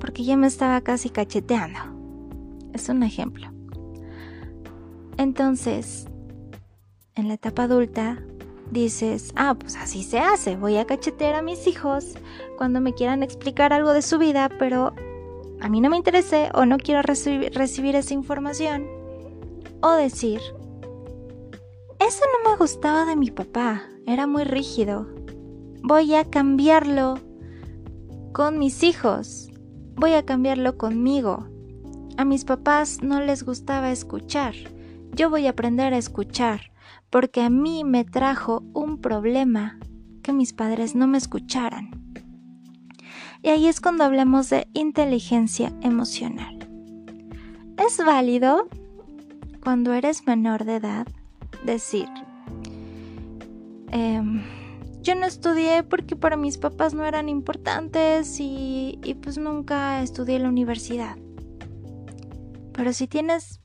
porque 0.01 0.25
ya 0.25 0.37
me 0.37 0.47
estaba 0.47 0.81
casi 0.81 1.11
cacheteando. 1.11 1.79
Es 2.73 2.89
un 2.89 3.03
ejemplo. 3.03 3.58
Entonces, 5.19 6.07
en 7.17 7.29
la 7.29 7.35
etapa 7.35 7.65
adulta, 7.65 8.23
dices, 8.71 9.33
ah, 9.35 9.57
pues 9.59 9.77
así 9.77 10.05
se 10.05 10.21
hace, 10.21 10.57
voy 10.57 10.77
a 10.77 10.87
cachetear 10.87 11.35
a 11.35 11.43
mis 11.43 11.67
hijos 11.67 12.15
cuando 12.57 12.81
me 12.81 12.95
quieran 12.95 13.23
explicar 13.23 13.73
algo 13.73 13.93
de 13.93 14.03
su 14.03 14.19
vida, 14.19 14.49
pero 14.59 14.95
a 15.61 15.69
mí 15.69 15.81
no 15.81 15.91
me 15.91 15.97
interese 15.97 16.51
o 16.55 16.67
no 16.67 16.79
quiero 16.79 17.03
recibir 17.03 17.97
esa 17.97 18.15
información. 18.15 18.87
O 19.83 19.93
decir, 19.93 20.41
eso 21.99 22.25
no 22.45 22.51
me 22.51 22.57
gustaba 22.57 23.05
de 23.05 23.17
mi 23.17 23.33
papá, 23.33 23.83
era 24.07 24.29
muy 24.29 24.45
rígido. 24.45 25.09
Voy 25.83 26.15
a 26.15 26.25
cambiarlo 26.25 27.19
con 28.33 28.59
mis 28.59 28.85
hijos, 28.85 29.51
voy 29.97 30.13
a 30.13 30.25
cambiarlo 30.25 30.79
conmigo. 30.79 31.49
A 32.17 32.25
mis 32.25 32.45
papás 32.45 33.03
no 33.03 33.21
les 33.21 33.45
gustaba 33.45 33.91
escuchar, 33.91 34.55
yo 35.19 35.29
voy 35.29 35.49
a 35.49 35.51
aprender 35.51 35.93
a 35.95 35.99
escuchar 35.99 36.71
porque 37.11 37.43
a 37.43 37.51
mí 37.51 37.83
me 37.83 38.05
trajo 38.05 38.63
un 38.73 39.01
problema 39.01 39.77
que 40.23 40.33
mis 40.33 40.53
padres 40.53 40.95
no 40.95 41.09
me 41.09 41.19
escucharan. 41.19 41.91
Y 43.43 43.49
ahí 43.49 43.67
es 43.67 43.81
cuando 43.81 44.05
hablamos 44.05 44.49
de 44.49 44.69
inteligencia 44.75 45.73
emocional. 45.81 46.57
Es 47.85 47.99
válido 47.99 48.69
cuando 49.61 49.93
eres 49.93 50.25
menor 50.25 50.65
de 50.65 50.77
edad 50.77 51.09
decir, 51.65 52.09
em, 53.91 54.45
yo 55.03 55.17
no 55.17 55.27
estudié 55.27 55.83
porque 55.83 56.15
para 56.15 56.37
mis 56.37 56.59
papás 56.59 56.95
no 56.95 57.05
eran 57.05 57.29
importantes 57.29 58.39
y, 58.39 59.01
y 59.03 59.15
pues 59.15 59.37
nunca 59.37 60.01
estudié 60.01 60.37
en 60.37 60.45
la 60.45 60.49
universidad. 60.49 61.17
Pero 62.73 62.93
si 62.93 63.09
tienes 63.09 63.61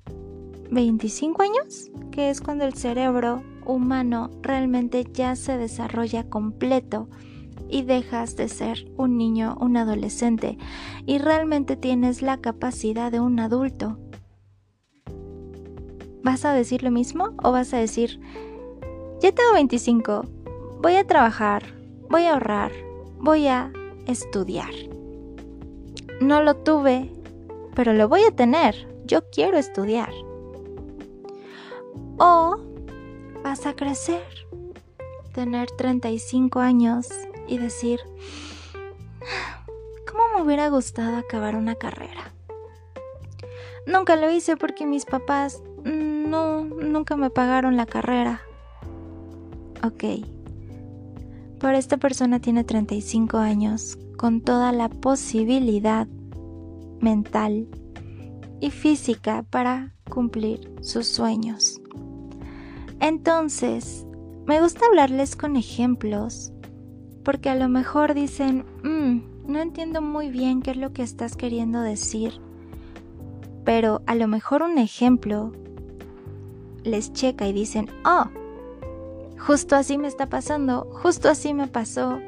25 0.72 1.42
años, 1.42 1.92
que 2.12 2.30
es 2.30 2.42
cuando 2.42 2.66
el 2.66 2.74
cerebro 2.74 3.44
humano 3.66 4.30
realmente 4.42 5.06
ya 5.12 5.36
se 5.36 5.58
desarrolla 5.58 6.30
completo 6.30 7.08
y 7.70 7.84
dejas 7.84 8.36
de 8.36 8.50
ser 8.50 8.86
un 8.98 9.18
niño, 9.18 9.58
un 9.60 9.78
adolescente 9.78 10.58
y 11.06 11.18
realmente 11.18 11.76
tienes 11.76 12.22
la 12.22 12.38
capacidad 12.38 13.12
de 13.12 13.20
un 13.20 13.40
adulto. 13.40 13.98
¿Vas 16.24 16.46
a 16.46 16.54
decir 16.54 16.84
lo 16.84 16.92
mismo 16.92 17.32
o 17.44 17.52
vas 17.52 17.74
a 17.74 17.78
decir, 17.78 18.20
ya 19.20 19.32
tengo 19.32 19.54
25, 19.54 20.26
voy 20.82 20.96
a 20.96 21.06
trabajar, 21.06 21.64
voy 22.10 22.24
a 22.24 22.34
ahorrar, 22.34 22.72
voy 23.20 23.48
a 23.48 23.72
estudiar? 24.08 24.72
No 26.22 26.42
lo 26.42 26.56
tuve, 26.56 27.12
pero 27.76 27.94
lo 27.94 28.08
voy 28.08 28.22
a 28.24 28.36
tener, 28.36 28.88
yo 29.06 29.30
quiero 29.32 29.58
estudiar. 29.58 30.12
O 32.18 32.58
vas 33.44 33.66
a 33.66 33.76
crecer, 33.76 34.24
tener 35.34 35.70
35 35.72 36.60
años 36.60 37.10
y 37.48 37.58
decir, 37.58 38.00
¿cómo 40.10 40.24
me 40.36 40.44
hubiera 40.44 40.70
gustado 40.70 41.18
acabar 41.18 41.56
una 41.56 41.76
carrera? 41.76 42.34
Nunca 43.86 44.16
lo 44.16 44.32
hice 44.32 44.56
porque 44.56 44.86
mis 44.86 45.06
papás 45.06 45.62
no, 45.84 46.64
nunca 46.64 47.16
me 47.16 47.30
pagaron 47.30 47.76
la 47.76 47.86
carrera. 47.86 48.42
Ok. 49.84 50.26
Pero 51.60 51.78
esta 51.78 51.98
persona 51.98 52.40
tiene 52.40 52.64
35 52.64 53.38
años 53.38 53.98
con 54.18 54.42
toda 54.42 54.72
la 54.72 54.90
posibilidad 54.90 56.08
mental 57.00 57.68
y 58.62 58.72
física 58.72 59.44
para 59.50 59.94
cumplir 60.10 60.72
sus 60.82 61.08
sueños. 61.08 61.83
Entonces, 63.04 64.06
me 64.46 64.62
gusta 64.62 64.86
hablarles 64.86 65.36
con 65.36 65.58
ejemplos, 65.58 66.54
porque 67.26 67.50
a 67.50 67.56
lo 67.56 67.68
mejor 67.68 68.14
dicen, 68.14 68.64
mm, 68.82 69.52
no 69.52 69.60
entiendo 69.60 70.02
muy 70.02 70.30
bien 70.30 70.62
qué 70.62 70.72
es 70.72 70.78
lo 70.78 70.94
que 70.94 71.04
estás 71.04 71.36
queriendo 71.36 71.82
decir, 71.82 72.40
pero 73.66 74.04
a 74.06 74.16
lo 74.16 74.30
mejor 74.30 74.64
un 74.64 74.78
ejemplo 74.78 75.52
les 76.86 77.12
checa 77.12 77.46
y 77.46 77.52
dicen, 77.52 77.90
oh, 78.06 78.30
justo 79.38 79.76
así 79.76 79.98
me 79.98 80.08
está 80.08 80.30
pasando, 80.30 80.88
justo 80.94 81.28
así 81.28 81.54
me 81.54 81.68
pasó. 81.68 82.22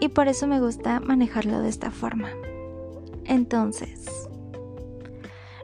Y 0.00 0.08
por 0.08 0.26
eso 0.26 0.48
me 0.48 0.58
gusta 0.58 0.98
manejarlo 0.98 1.60
de 1.60 1.68
esta 1.68 1.92
forma. 1.92 2.30
Entonces, 3.26 4.28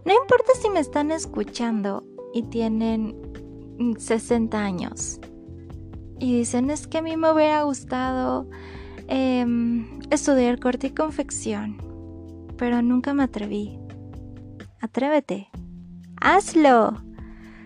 no 0.05 0.15
importa 0.15 0.53
si 0.63 0.71
me 0.71 0.79
están 0.79 1.11
escuchando 1.11 2.05
y 2.33 2.45
tienen 2.45 3.30
60 3.99 4.59
años 4.59 5.21
y 6.21 6.37
dicen 6.37 6.71
es 6.71 6.87
que 6.87 6.99
a 6.99 7.03
mí 7.03 7.17
me 7.17 7.33
hubiera 7.33 7.63
gustado 7.63 8.49
em, 9.09 10.01
estudiar 10.11 10.61
corte 10.61 10.89
y 10.89 10.91
confección, 10.91 11.79
pero 12.57 12.83
nunca 12.83 13.15
me 13.15 13.25
atreví. 13.25 13.79
Atrévete, 14.81 15.49
hazlo. 16.21 17.03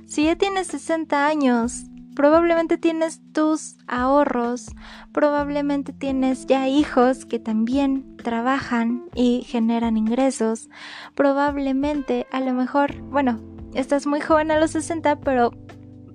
Si 0.07 0.25
ya 0.25 0.37
tienes 0.37 0.69
60 0.69 1.27
años, 1.27 1.85
probablemente 2.15 2.79
tienes 2.79 3.21
tus 3.33 3.77
ahorros, 3.89 4.71
probablemente 5.13 5.93
tienes 5.93 6.47
ya 6.47 6.69
hijos 6.69 7.27
que 7.27 7.41
también 7.41 8.17
trabajan 8.19 9.05
y 9.15 9.43
generan 9.49 9.97
ingresos, 9.97 10.71
probablemente 11.17 12.27
a 12.31 12.41
lo 12.41 12.53
mejor, 12.53 13.01
bueno, 13.03 13.41
estás 13.75 14.07
muy 14.07 14.21
joven 14.21 14.53
a 14.53 14.61
los 14.61 14.71
60, 14.71 15.21
pero 15.21 15.51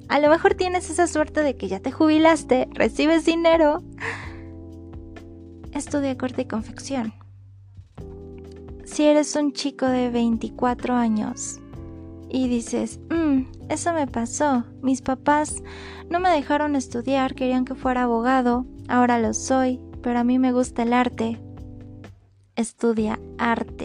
a 0.09 0.19
lo 0.19 0.29
mejor 0.29 0.55
tienes 0.55 0.89
esa 0.89 1.07
suerte 1.07 1.43
de 1.43 1.55
que 1.55 1.67
ya 1.67 1.79
te 1.79 1.91
jubilaste, 1.91 2.67
recibes 2.73 3.25
dinero. 3.25 3.83
Estudia 5.71 6.17
corte 6.17 6.41
y 6.41 6.45
confección. 6.45 7.13
Si 8.85 9.05
eres 9.05 9.35
un 9.35 9.53
chico 9.53 9.85
de 9.85 10.09
24 10.09 10.95
años 10.95 11.59
y 12.27 12.47
dices, 12.47 12.99
mmm, 13.11 13.43
eso 13.69 13.93
me 13.93 14.07
pasó, 14.07 14.65
mis 14.81 15.01
papás 15.01 15.61
no 16.09 16.19
me 16.19 16.29
dejaron 16.31 16.75
estudiar, 16.75 17.35
querían 17.35 17.65
que 17.65 17.75
fuera 17.75 18.03
abogado, 18.03 18.65
ahora 18.87 19.19
lo 19.19 19.35
soy, 19.35 19.79
pero 20.01 20.19
a 20.19 20.23
mí 20.23 20.39
me 20.39 20.51
gusta 20.51 20.83
el 20.83 20.93
arte. 20.93 21.39
Estudia 22.55 23.19
arte. 23.37 23.78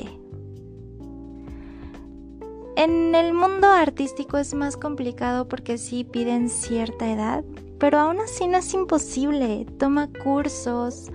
En 2.84 3.14
el 3.14 3.32
mundo 3.32 3.68
artístico 3.68 4.36
es 4.36 4.52
más 4.52 4.76
complicado 4.76 5.48
porque 5.48 5.78
sí 5.78 6.04
piden 6.04 6.50
cierta 6.50 7.10
edad, 7.10 7.42
pero 7.78 7.98
aún 7.98 8.20
así 8.20 8.46
no 8.46 8.58
es 8.58 8.74
imposible. 8.74 9.66
Toma 9.78 10.10
cursos, 10.22 11.10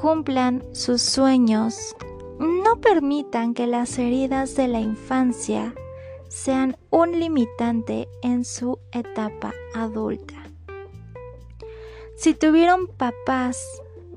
cumplan 0.00 0.64
sus 0.72 1.02
sueños. 1.02 1.94
No 2.38 2.80
permitan 2.80 3.52
que 3.52 3.66
las 3.66 3.98
heridas 3.98 4.54
de 4.54 4.68
la 4.68 4.80
infancia 4.80 5.74
sean 6.28 6.78
un 6.88 7.20
limitante 7.20 8.08
en 8.22 8.46
su 8.46 8.78
etapa 8.92 9.52
adulta. 9.74 10.42
Si 12.16 12.32
tuvieron 12.32 12.86
papás 12.86 13.62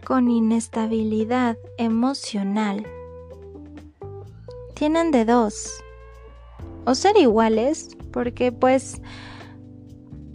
con 0.05 0.31
inestabilidad 0.31 1.57
emocional, 1.77 2.87
tienen 4.73 5.11
de 5.11 5.25
dos 5.25 5.81
o 6.85 6.95
ser 6.95 7.17
iguales, 7.17 7.97
porque 8.11 8.51
pues 8.51 9.01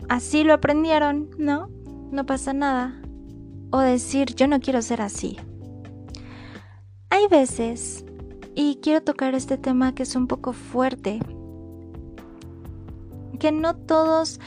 así 0.09 0.45
lo 0.45 0.55
aprendieron, 0.55 1.31
¿no? 1.39 1.69
No 2.11 2.27
pasa 2.27 2.53
nada. 2.53 3.01
O 3.71 3.79
decir, 3.79 4.35
yo 4.35 4.49
no 4.49 4.61
quiero 4.61 4.83
ser 4.83 5.01
así. 5.01 5.37
Hay 7.11 7.27
veces, 7.29 8.05
y 8.55 8.79
quiero 8.83 9.03
tocar 9.03 9.35
este 9.35 9.59
tema 9.59 9.95
que 9.95 10.03
es 10.03 10.17
un 10.17 10.27
poco 10.27 10.53
fuerte, 10.53 11.21
que 13.39 13.53
no 13.53 13.75
todos, 13.75 14.39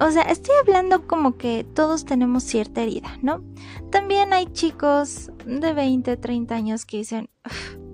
o 0.00 0.10
sea, 0.10 0.22
estoy 0.22 0.54
hablando 0.60 1.06
como 1.06 1.36
que 1.36 1.64
todos 1.64 2.04
tenemos 2.04 2.42
cierta 2.42 2.82
herida, 2.82 3.16
¿no? 3.22 3.42
También 3.90 4.32
hay 4.32 4.46
chicos 4.46 5.30
de 5.46 5.72
20, 5.72 6.16
30 6.16 6.54
años 6.54 6.84
que 6.84 6.98
dicen, 6.98 7.30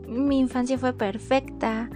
mi 0.08 0.38
infancia 0.38 0.78
fue 0.78 0.92
perfecta, 0.92 1.90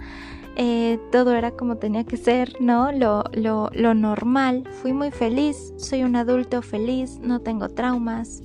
eh, 0.55 0.99
todo 1.11 1.33
era 1.33 1.51
como 1.51 1.77
tenía 1.77 2.03
que 2.03 2.17
ser, 2.17 2.61
¿no? 2.61 2.91
Lo, 2.91 3.23
lo, 3.33 3.69
lo 3.73 3.93
normal. 3.93 4.63
Fui 4.81 4.93
muy 4.93 5.11
feliz, 5.11 5.73
soy 5.77 6.03
un 6.03 6.15
adulto 6.15 6.61
feliz, 6.61 7.19
no 7.21 7.39
tengo 7.41 7.69
traumas. 7.69 8.43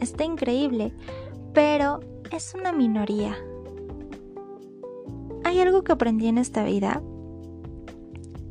Está 0.00 0.24
increíble, 0.24 0.92
pero 1.52 2.00
es 2.30 2.54
una 2.54 2.72
minoría. 2.72 3.36
Hay 5.44 5.58
algo 5.58 5.82
que 5.82 5.92
aprendí 5.92 6.28
en 6.28 6.38
esta 6.38 6.64
vida 6.64 7.02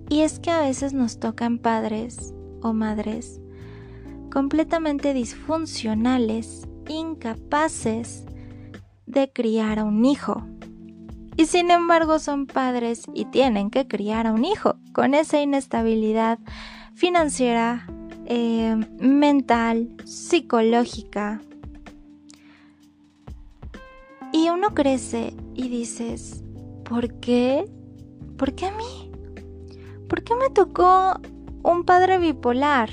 y 0.10 0.22
es 0.22 0.40
que 0.40 0.52
a 0.52 0.62
veces 0.62 0.94
nos 0.94 1.20
tocan 1.20 1.60
padres 1.60 2.34
o 2.62 2.74
madres 2.74 3.40
completamente 4.32 5.14
disfuncionales, 5.14 6.68
incapaces 6.88 8.26
de 9.06 9.32
criar 9.32 9.80
a 9.80 9.86
un 9.86 10.06
hijo 10.06 10.44
y 11.40 11.46
sin 11.46 11.72
embargo 11.72 12.20
son 12.20 12.48
padres 12.48 13.06
y 13.14 13.24
tienen 13.24 13.70
que 13.70 13.88
criar 13.88 14.28
a 14.28 14.34
un 14.34 14.44
hijo 14.44 14.76
con 14.92 15.14
esa 15.14 15.40
inestabilidad 15.40 16.38
financiera, 16.96 17.88
eh, 18.26 18.76
mental, 19.00 19.88
psicológica. 20.04 21.40
Y 24.34 24.50
uno 24.50 24.74
crece 24.74 25.34
y 25.56 25.70
dices, 25.70 26.44
¿por 26.84 27.22
qué? 27.22 27.72
¿Por 28.38 28.54
qué 28.54 28.66
a 28.66 28.72
mí? 28.72 29.10
¿Por 30.10 30.26
qué 30.26 30.36
me 30.36 30.50
tocó 30.50 31.22
un 31.64 31.86
padre 31.86 32.20
bipolar? 32.20 32.90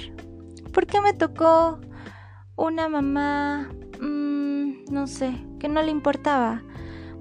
¿Por 0.73 0.87
qué 0.87 1.01
me 1.01 1.15
tocó 1.15 1.81
una 2.55 2.89
mamá, 2.89 3.69
mm, 4.01 4.85
no 4.93 5.09
sé, 5.09 5.35
que 5.59 5.69
no 5.69 5.83
le 5.83 5.91
importaba? 5.91 6.63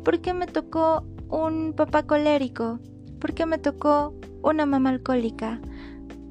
¿Por 0.04 0.22
qué 0.22 0.36
me 0.36 0.46
tocó 0.46 1.04
un 1.30 1.74
papá 1.74 2.04
colérico? 2.04 2.80
¿Por 3.20 3.34
qué 3.34 3.46
me 3.46 3.58
tocó 3.58 4.14
una 4.42 4.66
mamá 4.66 4.90
alcohólica? 4.92 5.60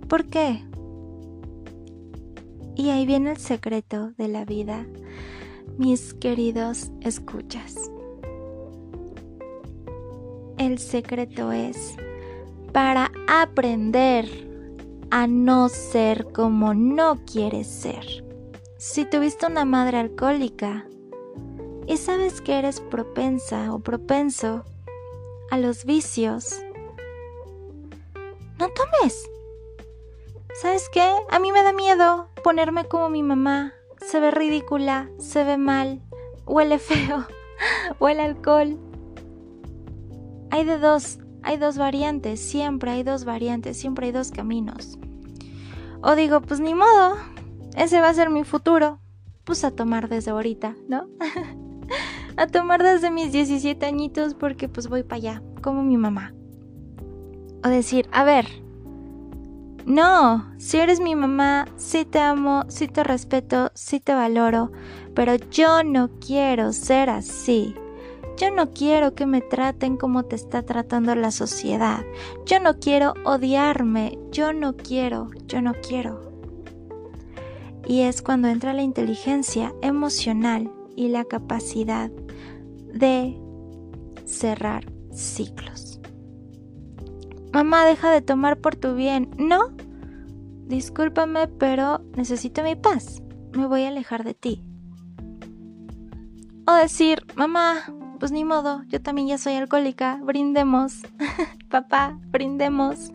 ¿Por 0.08 0.26
qué? 0.26 0.62
Y 2.76 2.90
ahí 2.90 3.06
viene 3.06 3.30
el 3.30 3.38
secreto 3.38 4.12
de 4.18 4.28
la 4.28 4.44
vida, 4.44 4.86
mis 5.78 6.14
queridos 6.14 6.90
escuchas. 7.00 7.90
El 10.58 10.78
secreto 10.78 11.52
es 11.52 11.96
para 12.72 13.10
aprender 13.28 14.26
a 15.10 15.26
no 15.26 15.68
ser 15.68 16.26
como 16.32 16.74
no 16.74 17.20
quieres 17.24 17.68
ser. 17.68 18.24
Si 18.78 19.04
tuviste 19.04 19.46
una 19.46 19.64
madre 19.64 19.98
alcohólica 19.98 20.86
y 21.86 21.96
sabes 21.96 22.40
que 22.40 22.58
eres 22.58 22.80
propensa 22.80 23.72
o 23.72 23.78
propenso 23.78 24.64
a 25.54 25.56
los 25.56 25.84
vicios, 25.84 26.64
no 28.58 28.68
tomes. 28.70 29.30
¿Sabes 30.60 30.88
qué? 30.92 31.08
A 31.30 31.38
mí 31.38 31.52
me 31.52 31.62
da 31.62 31.72
miedo 31.72 32.28
ponerme 32.42 32.86
como 32.86 33.08
mi 33.08 33.22
mamá. 33.22 33.72
Se 34.04 34.18
ve 34.18 34.32
ridícula, 34.32 35.08
se 35.18 35.44
ve 35.44 35.56
mal, 35.56 36.02
huele 36.44 36.80
feo, 36.80 37.24
huele 38.00 38.22
alcohol. 38.22 38.80
Hay 40.50 40.64
de 40.64 40.78
dos, 40.78 41.20
hay 41.44 41.56
dos 41.56 41.78
variantes, 41.78 42.40
siempre 42.40 42.90
hay 42.90 43.04
dos 43.04 43.24
variantes, 43.24 43.78
siempre 43.78 44.06
hay 44.06 44.12
dos 44.12 44.32
caminos. 44.32 44.98
O 46.02 46.16
digo, 46.16 46.40
pues 46.40 46.58
ni 46.58 46.74
modo, 46.74 47.16
ese 47.76 48.00
va 48.00 48.08
a 48.08 48.14
ser 48.14 48.28
mi 48.28 48.42
futuro. 48.42 48.98
Pues 49.44 49.62
a 49.62 49.70
tomar 49.70 50.08
desde 50.08 50.32
ahorita, 50.32 50.74
¿no? 50.88 51.06
a 52.36 52.46
tomar 52.46 52.82
desde 52.82 53.10
mis 53.10 53.32
17 53.32 53.84
añitos 53.86 54.34
porque 54.34 54.68
pues 54.68 54.88
voy 54.88 55.02
para 55.02 55.16
allá, 55.16 55.42
como 55.62 55.82
mi 55.82 55.96
mamá. 55.96 56.34
O 57.64 57.68
decir, 57.68 58.06
a 58.12 58.24
ver, 58.24 58.46
no, 59.86 60.50
si 60.58 60.78
eres 60.78 61.00
mi 61.00 61.14
mamá, 61.14 61.66
sí 61.76 62.04
te 62.04 62.18
amo, 62.18 62.64
sí 62.68 62.88
te 62.88 63.04
respeto, 63.04 63.70
sí 63.74 64.00
te 64.00 64.14
valoro, 64.14 64.72
pero 65.14 65.34
yo 65.50 65.84
no 65.84 66.10
quiero 66.20 66.72
ser 66.72 67.10
así. 67.10 67.74
Yo 68.36 68.50
no 68.50 68.72
quiero 68.72 69.14
que 69.14 69.26
me 69.26 69.40
traten 69.40 69.96
como 69.96 70.24
te 70.24 70.34
está 70.34 70.62
tratando 70.62 71.14
la 71.14 71.30
sociedad. 71.30 72.04
Yo 72.46 72.58
no 72.58 72.80
quiero 72.80 73.14
odiarme. 73.24 74.18
Yo 74.32 74.52
no 74.52 74.76
quiero, 74.76 75.30
yo 75.46 75.62
no 75.62 75.72
quiero. 75.74 76.32
Y 77.86 78.00
es 78.00 78.22
cuando 78.22 78.48
entra 78.48 78.72
la 78.72 78.82
inteligencia 78.82 79.72
emocional 79.82 80.72
y 80.96 81.08
la 81.08 81.24
capacidad 81.24 82.10
de 82.94 83.36
cerrar 84.24 84.84
ciclos. 85.12 86.00
Mamá, 87.52 87.84
deja 87.84 88.10
de 88.10 88.22
tomar 88.22 88.58
por 88.58 88.76
tu 88.76 88.94
bien. 88.94 89.30
No. 89.38 89.70
Discúlpame, 90.66 91.46
pero 91.46 92.00
necesito 92.16 92.62
mi 92.62 92.74
paz. 92.74 93.22
Me 93.52 93.66
voy 93.66 93.82
a 93.82 93.88
alejar 93.88 94.24
de 94.24 94.34
ti. 94.34 94.64
O 96.66 96.72
decir, 96.72 97.24
mamá, 97.36 97.84
pues 98.18 98.32
ni 98.32 98.44
modo, 98.44 98.82
yo 98.88 99.02
también 99.02 99.28
ya 99.28 99.38
soy 99.38 99.54
alcohólica, 99.54 100.18
brindemos. 100.24 101.02
Papá, 101.68 102.18
brindemos. 102.28 103.12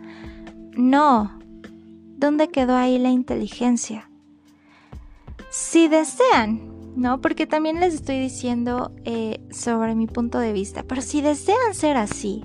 No. 0.77 1.39
¿Dónde 2.17 2.49
quedó 2.49 2.75
ahí 2.75 2.97
la 2.99 3.09
inteligencia? 3.09 4.09
Si 5.49 5.87
desean 5.87 6.68
¿no? 6.95 7.21
Porque 7.21 7.47
también 7.47 7.79
les 7.79 7.93
estoy 7.93 8.19
diciendo 8.19 8.93
eh, 9.05 9.41
sobre 9.51 9.95
mi 9.95 10.07
punto 10.07 10.39
de 10.39 10.53
vista, 10.53 10.83
pero 10.83 11.01
si 11.01 11.21
desean 11.21 11.73
ser 11.73 11.97
así, 11.97 12.43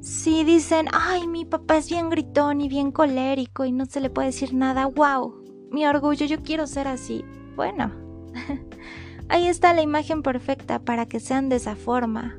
si 0.00 0.44
dicen, 0.44 0.86
ay, 0.92 1.26
mi 1.26 1.44
papá 1.44 1.78
es 1.78 1.88
bien 1.88 2.10
gritón 2.10 2.60
y 2.60 2.68
bien 2.68 2.92
colérico 2.92 3.64
y 3.64 3.72
no 3.72 3.86
se 3.86 4.00
le 4.00 4.10
puede 4.10 4.28
decir 4.28 4.52
nada, 4.52 4.86
wow, 4.86 5.34
mi 5.70 5.86
orgullo, 5.86 6.26
yo 6.26 6.42
quiero 6.42 6.66
ser 6.66 6.88
así, 6.88 7.24
bueno, 7.56 7.90
ahí 9.28 9.46
está 9.46 9.72
la 9.72 9.82
imagen 9.82 10.22
perfecta 10.22 10.78
para 10.78 11.06
que 11.06 11.20
sean 11.20 11.48
de 11.48 11.56
esa 11.56 11.74
forma. 11.76 12.38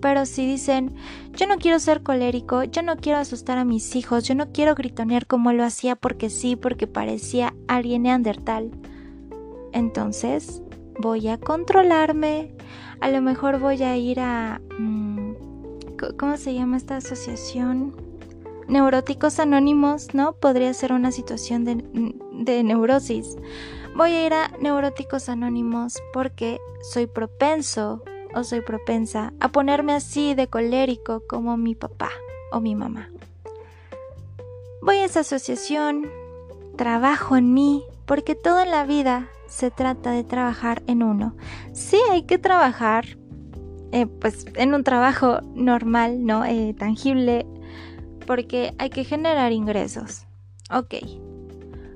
Pero 0.00 0.26
si 0.26 0.46
dicen, 0.46 0.94
yo 1.32 1.46
no 1.46 1.56
quiero 1.56 1.78
ser 1.78 2.02
colérico, 2.02 2.62
yo 2.64 2.82
no 2.82 2.96
quiero 2.96 3.18
asustar 3.18 3.56
a 3.56 3.64
mis 3.64 3.96
hijos, 3.96 4.24
yo 4.24 4.34
no 4.34 4.52
quiero 4.52 4.74
gritonear 4.74 5.26
como 5.26 5.52
lo 5.52 5.64
hacía 5.64 5.96
porque 5.96 6.28
sí, 6.28 6.56
porque 6.56 6.86
parecía 6.86 7.54
alguien 7.68 8.02
neandertal, 8.02 8.70
entonces 9.74 10.62
voy 10.98 11.28
a 11.28 11.38
controlarme, 11.38 12.54
a 13.00 13.10
lo 13.10 13.20
mejor 13.20 13.58
voy 13.58 13.82
a 13.82 13.96
ir 13.96 14.20
a... 14.20 14.60
Mm, 14.78 15.34
¿Cómo 16.18 16.36
se 16.36 16.54
llama 16.54 16.76
esta 16.76 16.96
asociación? 16.96 17.94
Neuróticos 18.68 19.38
Anónimos, 19.38 20.14
¿no? 20.14 20.32
Podría 20.34 20.72
ser 20.74 20.92
una 20.92 21.12
situación 21.12 21.64
de, 21.64 21.84
de 22.32 22.62
neurosis. 22.62 23.36
Voy 23.96 24.12
a 24.12 24.26
ir 24.26 24.34
a 24.34 24.50
Neuróticos 24.60 25.28
Anónimos 25.28 26.02
porque 26.12 26.60
soy 26.82 27.06
propenso 27.06 28.02
o 28.34 28.42
soy 28.42 28.60
propensa 28.60 29.32
a 29.40 29.48
ponerme 29.48 29.92
así 29.92 30.34
de 30.34 30.48
colérico 30.48 31.22
como 31.28 31.56
mi 31.56 31.74
papá 31.74 32.10
o 32.50 32.60
mi 32.60 32.74
mamá. 32.74 33.08
Voy 34.82 34.96
a 34.96 35.04
esa 35.04 35.20
asociación, 35.20 36.10
trabajo 36.76 37.36
en 37.36 37.54
mí, 37.54 37.84
porque 38.04 38.34
todo 38.34 38.60
en 38.62 38.70
la 38.70 38.84
vida 38.84 39.30
se 39.54 39.70
trata 39.70 40.10
de 40.10 40.24
trabajar 40.24 40.82
en 40.88 41.04
uno. 41.04 41.36
Sí 41.72 41.96
hay 42.10 42.24
que 42.24 42.38
trabajar, 42.38 43.04
eh, 43.92 44.06
pues 44.06 44.46
en 44.56 44.74
un 44.74 44.82
trabajo 44.82 45.42
normal, 45.54 46.26
¿no? 46.26 46.44
Eh, 46.44 46.74
tangible, 46.76 47.46
porque 48.26 48.74
hay 48.78 48.90
que 48.90 49.04
generar 49.04 49.52
ingresos. 49.52 50.26
Ok. 50.72 50.94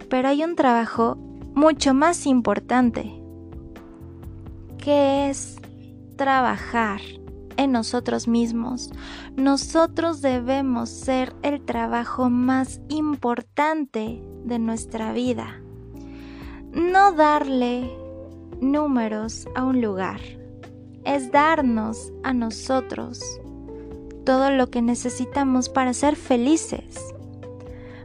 Pero 0.08 0.28
hay 0.28 0.44
un 0.44 0.54
trabajo 0.54 1.16
mucho 1.52 1.94
más 1.94 2.26
importante, 2.26 3.20
que 4.78 5.28
es 5.28 5.56
trabajar 6.14 7.00
en 7.56 7.72
nosotros 7.72 8.28
mismos. 8.28 8.92
Nosotros 9.34 10.22
debemos 10.22 10.90
ser 10.90 11.34
el 11.42 11.64
trabajo 11.64 12.30
más 12.30 12.80
importante 12.88 14.22
de 14.44 14.60
nuestra 14.60 15.12
vida. 15.12 15.60
No 16.78 17.10
darle 17.10 17.90
números 18.60 19.48
a 19.56 19.64
un 19.64 19.80
lugar, 19.80 20.20
es 21.04 21.32
darnos 21.32 22.12
a 22.22 22.32
nosotros 22.32 23.20
todo 24.24 24.52
lo 24.52 24.70
que 24.70 24.80
necesitamos 24.80 25.68
para 25.68 25.92
ser 25.92 26.14
felices. 26.14 27.12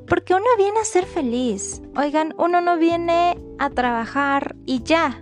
Porque 0.08 0.34
uno 0.34 0.48
viene 0.58 0.80
a 0.80 0.86
ser 0.86 1.06
feliz. 1.06 1.84
Oigan, 1.96 2.34
uno 2.40 2.62
no 2.62 2.80
viene 2.80 3.40
a 3.60 3.70
trabajar 3.70 4.56
y 4.66 4.82
ya 4.82 5.22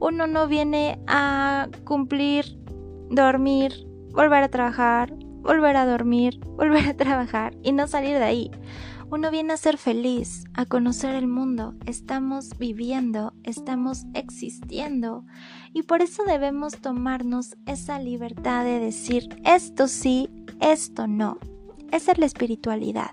uno 0.00 0.26
no 0.26 0.48
viene 0.48 0.98
a 1.06 1.68
cumplir, 1.84 2.58
dormir, 3.10 3.86
volver 4.12 4.44
a 4.44 4.48
trabajar, 4.48 5.12
volver 5.42 5.76
a 5.76 5.84
dormir, 5.84 6.40
volver 6.56 6.88
a 6.88 6.96
trabajar 6.96 7.54
y 7.62 7.72
no 7.72 7.86
salir 7.86 8.16
de 8.16 8.24
ahí. 8.24 8.50
Uno 9.10 9.30
viene 9.30 9.54
a 9.54 9.56
ser 9.56 9.78
feliz, 9.78 10.44
a 10.54 10.66
conocer 10.66 11.14
el 11.14 11.28
mundo. 11.28 11.74
Estamos 11.86 12.58
viviendo, 12.58 13.32
estamos 13.42 14.04
existiendo. 14.14 15.24
Y 15.72 15.82
por 15.82 16.02
eso 16.02 16.24
debemos 16.24 16.76
tomarnos 16.78 17.56
esa 17.66 17.98
libertad 17.98 18.64
de 18.64 18.78
decir 18.78 19.28
esto 19.44 19.88
sí, 19.88 20.28
esto 20.60 21.06
no. 21.06 21.38
Esa 21.90 22.12
es 22.12 22.18
la 22.18 22.26
espiritualidad. 22.26 23.12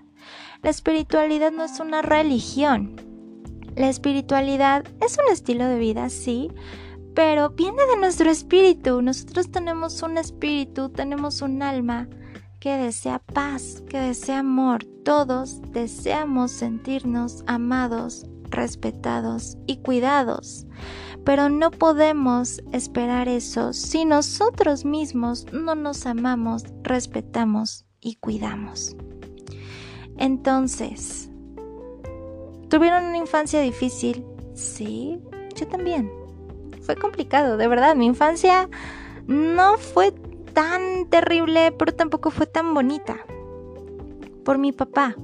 La 0.62 0.70
espiritualidad 0.70 1.52
no 1.52 1.64
es 1.64 1.80
una 1.80 2.02
religión, 2.02 2.96
la 3.76 3.90
espiritualidad 3.90 4.86
es 5.02 5.18
un 5.18 5.32
estilo 5.32 5.66
de 5.66 5.78
vida, 5.78 6.10
sí, 6.10 6.50
pero 7.14 7.50
viene 7.50 7.86
de 7.88 7.98
nuestro 7.98 8.32
espíritu. 8.32 9.02
Nosotros 9.02 9.52
tenemos 9.52 10.02
un 10.02 10.18
espíritu, 10.18 10.90
tenemos 10.90 11.42
un 11.42 11.62
alma 11.62 12.08
que 12.60 12.78
desea 12.78 13.20
paz, 13.20 13.84
que 13.89 14.00
desea 14.00 14.39
amor. 14.39 14.84
Todos 15.04 15.62
deseamos 15.72 16.52
sentirnos 16.52 17.44
amados, 17.48 18.26
respetados 18.50 19.58
y 19.68 19.78
cuidados. 19.78 20.65
Pero 21.24 21.50
no 21.50 21.72
podemos 21.72 22.62
esperar 22.72 23.28
eso 23.28 23.74
si 23.74 24.06
nosotros 24.06 24.86
mismos 24.86 25.48
no 25.52 25.76
nos 25.76 26.06
amamos, 26.06 26.63
respetamos 26.84 27.86
y 28.00 28.15
cuidamos. 28.15 28.96
Entonces, 30.18 31.30
¿Tuvieron 32.70 33.06
una 33.06 33.18
infancia 33.18 33.62
difícil? 33.62 34.26
Sí, 34.54 35.20
yo 35.56 35.68
también. 35.68 36.12
Fue 36.82 36.96
complicado, 36.96 37.58
de 37.58 37.68
verdad. 37.68 37.96
Mi 37.96 38.06
infancia 38.06 38.70
no 39.28 39.78
fue 39.78 40.13
tan 40.56 41.08
terrible, 41.10 41.72
pero 41.74 41.94
tampoco 41.94 42.32
fue 42.32 42.48
tan 42.48 42.74
bonita. 42.74 43.18
Por 44.44 44.58
mi 44.58 44.72
papá. 44.72 45.15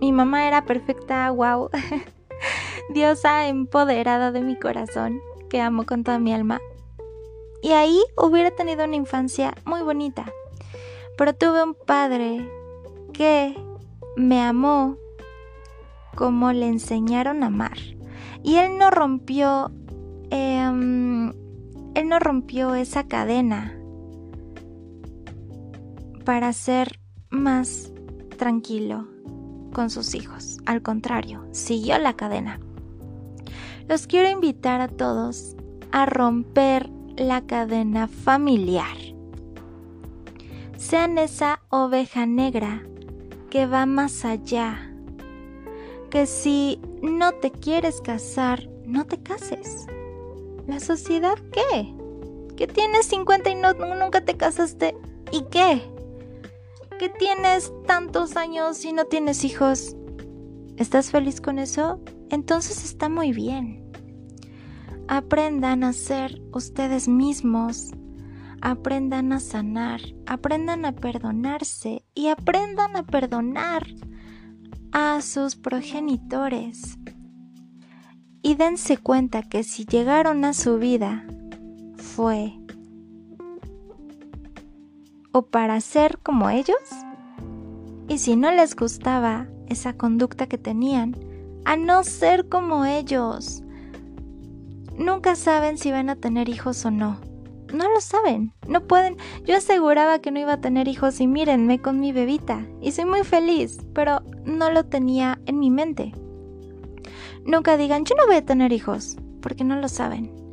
Mi 0.00 0.10
mamá 0.10 0.48
era 0.48 0.64
perfecta, 0.64 1.30
wow. 1.30 1.70
Diosa 2.90 3.46
empoderada 3.46 4.32
de 4.32 4.40
mi 4.40 4.58
corazón, 4.58 5.20
que 5.48 5.60
amo 5.60 5.84
con 5.84 6.02
toda 6.02 6.18
mi 6.18 6.34
alma. 6.34 6.60
Y 7.62 7.72
ahí 7.72 8.00
hubiera 8.16 8.50
tenido 8.50 8.84
una 8.84 8.96
infancia 8.96 9.54
muy 9.64 9.82
bonita. 9.82 10.24
Pero 11.16 11.34
tuve 11.34 11.62
un 11.62 11.74
padre 11.74 12.50
que 13.12 13.56
me 14.16 14.42
amó 14.42 14.96
como 16.16 16.52
le 16.52 16.66
enseñaron 16.66 17.42
a 17.42 17.46
amar. 17.46 17.78
Y 18.42 18.56
él 18.56 18.78
no 18.78 18.90
rompió, 18.90 19.70
em, 20.30 21.30
él 21.94 22.08
no 22.08 22.18
rompió 22.18 22.74
esa 22.74 23.06
cadena 23.06 23.78
para 26.24 26.52
ser 26.52 27.00
más 27.30 27.92
tranquilo 28.38 29.06
con 29.72 29.90
sus 29.90 30.14
hijos. 30.14 30.58
Al 30.66 30.82
contrario, 30.82 31.46
siguió 31.52 31.98
la 31.98 32.14
cadena. 32.14 32.60
Los 33.88 34.06
quiero 34.06 34.30
invitar 34.30 34.80
a 34.80 34.88
todos 34.88 35.56
a 35.92 36.06
romper 36.06 36.90
la 37.16 37.42
cadena 37.42 38.08
familiar. 38.08 38.96
Sean 40.76 41.18
esa 41.18 41.60
oveja 41.70 42.26
negra 42.26 42.82
que 43.50 43.66
va 43.66 43.86
más 43.86 44.24
allá 44.24 44.90
que 46.14 46.26
si 46.26 46.80
no 47.02 47.32
te 47.32 47.50
quieres 47.50 48.00
casar, 48.00 48.68
no 48.86 49.04
te 49.04 49.20
cases. 49.20 49.86
¿La 50.68 50.78
sociedad 50.78 51.34
qué? 51.50 51.92
¿Que 52.56 52.68
tienes 52.68 53.06
50 53.06 53.50
y 53.50 53.56
no, 53.56 53.72
nunca 53.72 54.24
te 54.24 54.36
casaste? 54.36 54.96
¿Y 55.32 55.42
qué? 55.50 55.82
¿Que 57.04 57.10
tienes 57.10 57.70
tantos 57.86 58.34
años 58.34 58.82
y 58.86 58.94
no 58.94 59.04
tienes 59.04 59.44
hijos? 59.44 59.94
¿Estás 60.78 61.10
feliz 61.10 61.42
con 61.42 61.58
eso? 61.58 62.00
Entonces 62.30 62.82
está 62.82 63.10
muy 63.10 63.30
bien. 63.30 63.84
Aprendan 65.06 65.84
a 65.84 65.92
ser 65.92 66.40
ustedes 66.54 67.06
mismos. 67.06 67.90
Aprendan 68.62 69.34
a 69.34 69.40
sanar. 69.40 70.00
Aprendan 70.24 70.86
a 70.86 70.92
perdonarse. 70.92 72.06
Y 72.14 72.28
aprendan 72.28 72.96
a 72.96 73.02
perdonar 73.02 73.86
a 74.92 75.20
sus 75.20 75.56
progenitores 75.56 76.96
y 78.40 78.54
dense 78.54 78.96
cuenta 78.96 79.42
que 79.42 79.62
si 79.62 79.84
llegaron 79.84 80.42
a 80.46 80.54
su 80.54 80.78
vida 80.78 81.26
fue 81.96 82.63
o 85.34 85.42
para 85.42 85.80
ser 85.82 86.18
como 86.20 86.48
ellos 86.48 86.78
y 88.08 88.18
si 88.18 88.36
no 88.36 88.50
les 88.50 88.74
gustaba 88.74 89.48
esa 89.66 89.94
conducta 89.96 90.46
que 90.46 90.56
tenían, 90.56 91.14
a 91.66 91.76
no 91.76 92.04
ser 92.04 92.48
como 92.48 92.86
ellos. 92.86 93.62
Nunca 94.96 95.34
saben 95.34 95.76
si 95.76 95.90
van 95.90 96.08
a 96.08 96.16
tener 96.16 96.48
hijos 96.48 96.84
o 96.86 96.90
no 96.90 97.18
no 97.74 97.92
lo 97.92 98.00
saben, 98.00 98.52
no 98.66 98.86
pueden. 98.86 99.16
Yo 99.44 99.56
aseguraba 99.56 100.20
que 100.20 100.30
no 100.30 100.40
iba 100.40 100.54
a 100.54 100.60
tener 100.60 100.88
hijos 100.88 101.20
y 101.20 101.26
mírenme 101.26 101.80
con 101.80 102.00
mi 102.00 102.12
bebita. 102.12 102.66
Y 102.80 102.92
soy 102.92 103.04
muy 103.04 103.24
feliz, 103.24 103.78
pero 103.92 104.22
no 104.44 104.70
lo 104.70 104.84
tenía 104.84 105.40
en 105.46 105.58
mi 105.58 105.70
mente. 105.70 106.14
Nunca 107.44 107.76
digan, 107.76 108.04
yo 108.04 108.14
no 108.16 108.26
voy 108.26 108.36
a 108.36 108.46
tener 108.46 108.72
hijos, 108.72 109.16
porque 109.42 109.64
no 109.64 109.76
lo 109.76 109.88
saben. 109.88 110.43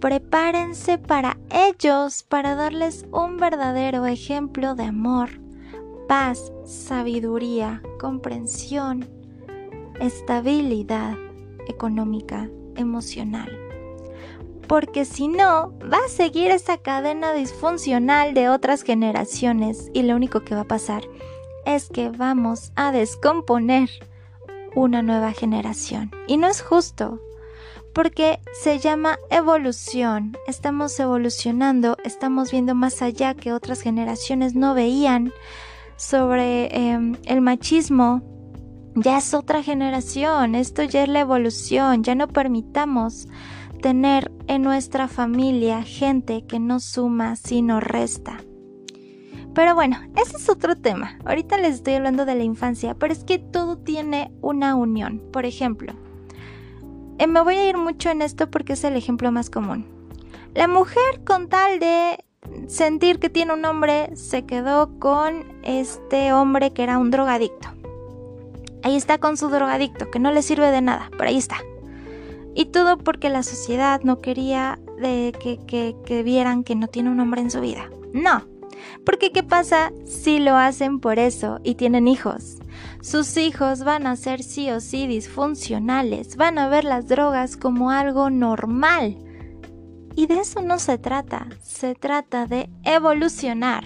Prepárense 0.00 0.98
para 0.98 1.38
ellos, 1.50 2.22
para 2.22 2.54
darles 2.54 3.06
un 3.12 3.38
verdadero 3.38 4.06
ejemplo 4.06 4.74
de 4.74 4.84
amor, 4.84 5.30
paz, 6.06 6.52
sabiduría, 6.64 7.82
comprensión, 7.98 9.08
estabilidad 10.00 11.16
económica, 11.66 12.50
emocional. 12.76 13.50
porque 14.66 15.04
si 15.04 15.28
no, 15.28 15.72
va 15.80 15.98
a 16.04 16.08
seguir 16.08 16.50
esa 16.50 16.78
cadena 16.78 17.32
disfuncional 17.32 18.34
de 18.34 18.48
otras 18.48 18.82
generaciones 18.82 19.90
y 19.94 20.02
lo 20.02 20.16
único 20.16 20.40
que 20.40 20.56
va 20.56 20.62
a 20.62 20.68
pasar 20.68 21.04
es 21.64 21.88
que 21.88 22.10
vamos 22.10 22.72
a 22.74 22.90
descomponer 22.92 23.88
una 24.74 25.02
nueva 25.02 25.32
generación. 25.32 26.10
Y 26.26 26.36
no 26.36 26.48
es 26.48 26.62
justo, 26.62 27.20
porque 27.96 28.40
se 28.52 28.78
llama 28.78 29.18
evolución. 29.30 30.36
Estamos 30.46 31.00
evolucionando, 31.00 31.96
estamos 32.04 32.50
viendo 32.50 32.74
más 32.74 33.00
allá 33.00 33.32
que 33.32 33.54
otras 33.54 33.80
generaciones 33.80 34.54
no 34.54 34.74
veían 34.74 35.32
sobre 35.96 36.66
em, 36.76 37.16
el 37.24 37.40
machismo. 37.40 38.20
Ya 38.96 39.16
es 39.16 39.32
otra 39.32 39.62
generación, 39.62 40.54
esto 40.54 40.82
ya 40.82 41.04
es 41.04 41.08
la 41.08 41.20
evolución, 41.20 42.04
ya 42.04 42.14
no 42.14 42.28
permitamos 42.28 43.28
tener 43.80 44.30
en 44.46 44.60
nuestra 44.60 45.08
familia 45.08 45.82
gente 45.82 46.44
que 46.46 46.60
no 46.60 46.80
suma 46.80 47.34
sino 47.34 47.80
resta. 47.80 48.36
Pero 49.54 49.74
bueno, 49.74 49.96
ese 50.22 50.36
es 50.36 50.50
otro 50.50 50.76
tema. 50.76 51.18
Ahorita 51.24 51.56
les 51.56 51.76
estoy 51.76 51.94
hablando 51.94 52.26
de 52.26 52.34
la 52.34 52.44
infancia, 52.44 52.94
pero 52.94 53.14
es 53.14 53.24
que 53.24 53.38
todo 53.38 53.78
tiene 53.78 54.32
una 54.42 54.74
unión. 54.74 55.22
Por 55.32 55.46
ejemplo, 55.46 55.94
eh, 57.18 57.26
me 57.26 57.40
voy 57.42 57.56
a 57.56 57.68
ir 57.68 57.76
mucho 57.76 58.10
en 58.10 58.22
esto 58.22 58.50
porque 58.50 58.74
es 58.74 58.84
el 58.84 58.96
ejemplo 58.96 59.32
más 59.32 59.50
común. 59.50 59.86
La 60.54 60.68
mujer 60.68 61.22
con 61.24 61.48
tal 61.48 61.78
de 61.80 62.24
sentir 62.68 63.18
que 63.18 63.30
tiene 63.30 63.54
un 63.54 63.64
hombre 63.64 64.14
se 64.16 64.44
quedó 64.44 64.98
con 64.98 65.44
este 65.62 66.32
hombre 66.32 66.72
que 66.72 66.82
era 66.82 66.98
un 66.98 67.10
drogadicto. 67.10 67.68
Ahí 68.82 68.96
está 68.96 69.18
con 69.18 69.36
su 69.36 69.48
drogadicto, 69.48 70.10
que 70.10 70.18
no 70.18 70.32
le 70.32 70.42
sirve 70.42 70.70
de 70.70 70.80
nada, 70.80 71.10
pero 71.12 71.24
ahí 71.24 71.36
está. 71.36 71.56
Y 72.54 72.66
todo 72.66 72.98
porque 72.98 73.28
la 73.28 73.42
sociedad 73.42 74.00
no 74.02 74.20
quería 74.20 74.78
de 74.98 75.34
que, 75.38 75.58
que, 76.04 76.22
vieran 76.22 76.64
que 76.64 76.74
no 76.74 76.88
tiene 76.88 77.10
un 77.10 77.20
hombre 77.20 77.40
en 77.40 77.50
su 77.50 77.60
vida. 77.60 77.90
No, 78.12 78.44
porque 79.04 79.32
¿qué 79.32 79.42
pasa 79.42 79.92
si 80.06 80.38
lo 80.38 80.56
hacen 80.56 81.00
por 81.00 81.18
eso 81.18 81.60
y 81.64 81.74
tienen 81.74 82.08
hijos? 82.08 82.58
Sus 83.06 83.36
hijos 83.36 83.84
van 83.84 84.04
a 84.08 84.16
ser 84.16 84.42
sí 84.42 84.68
o 84.72 84.80
sí 84.80 85.06
disfuncionales, 85.06 86.34
van 86.34 86.58
a 86.58 86.68
ver 86.68 86.82
las 86.82 87.06
drogas 87.06 87.56
como 87.56 87.92
algo 87.92 88.30
normal. 88.30 89.16
Y 90.16 90.26
de 90.26 90.40
eso 90.40 90.60
no 90.60 90.80
se 90.80 90.98
trata, 90.98 91.46
se 91.62 91.94
trata 91.94 92.46
de 92.46 92.68
evolucionar. 92.82 93.84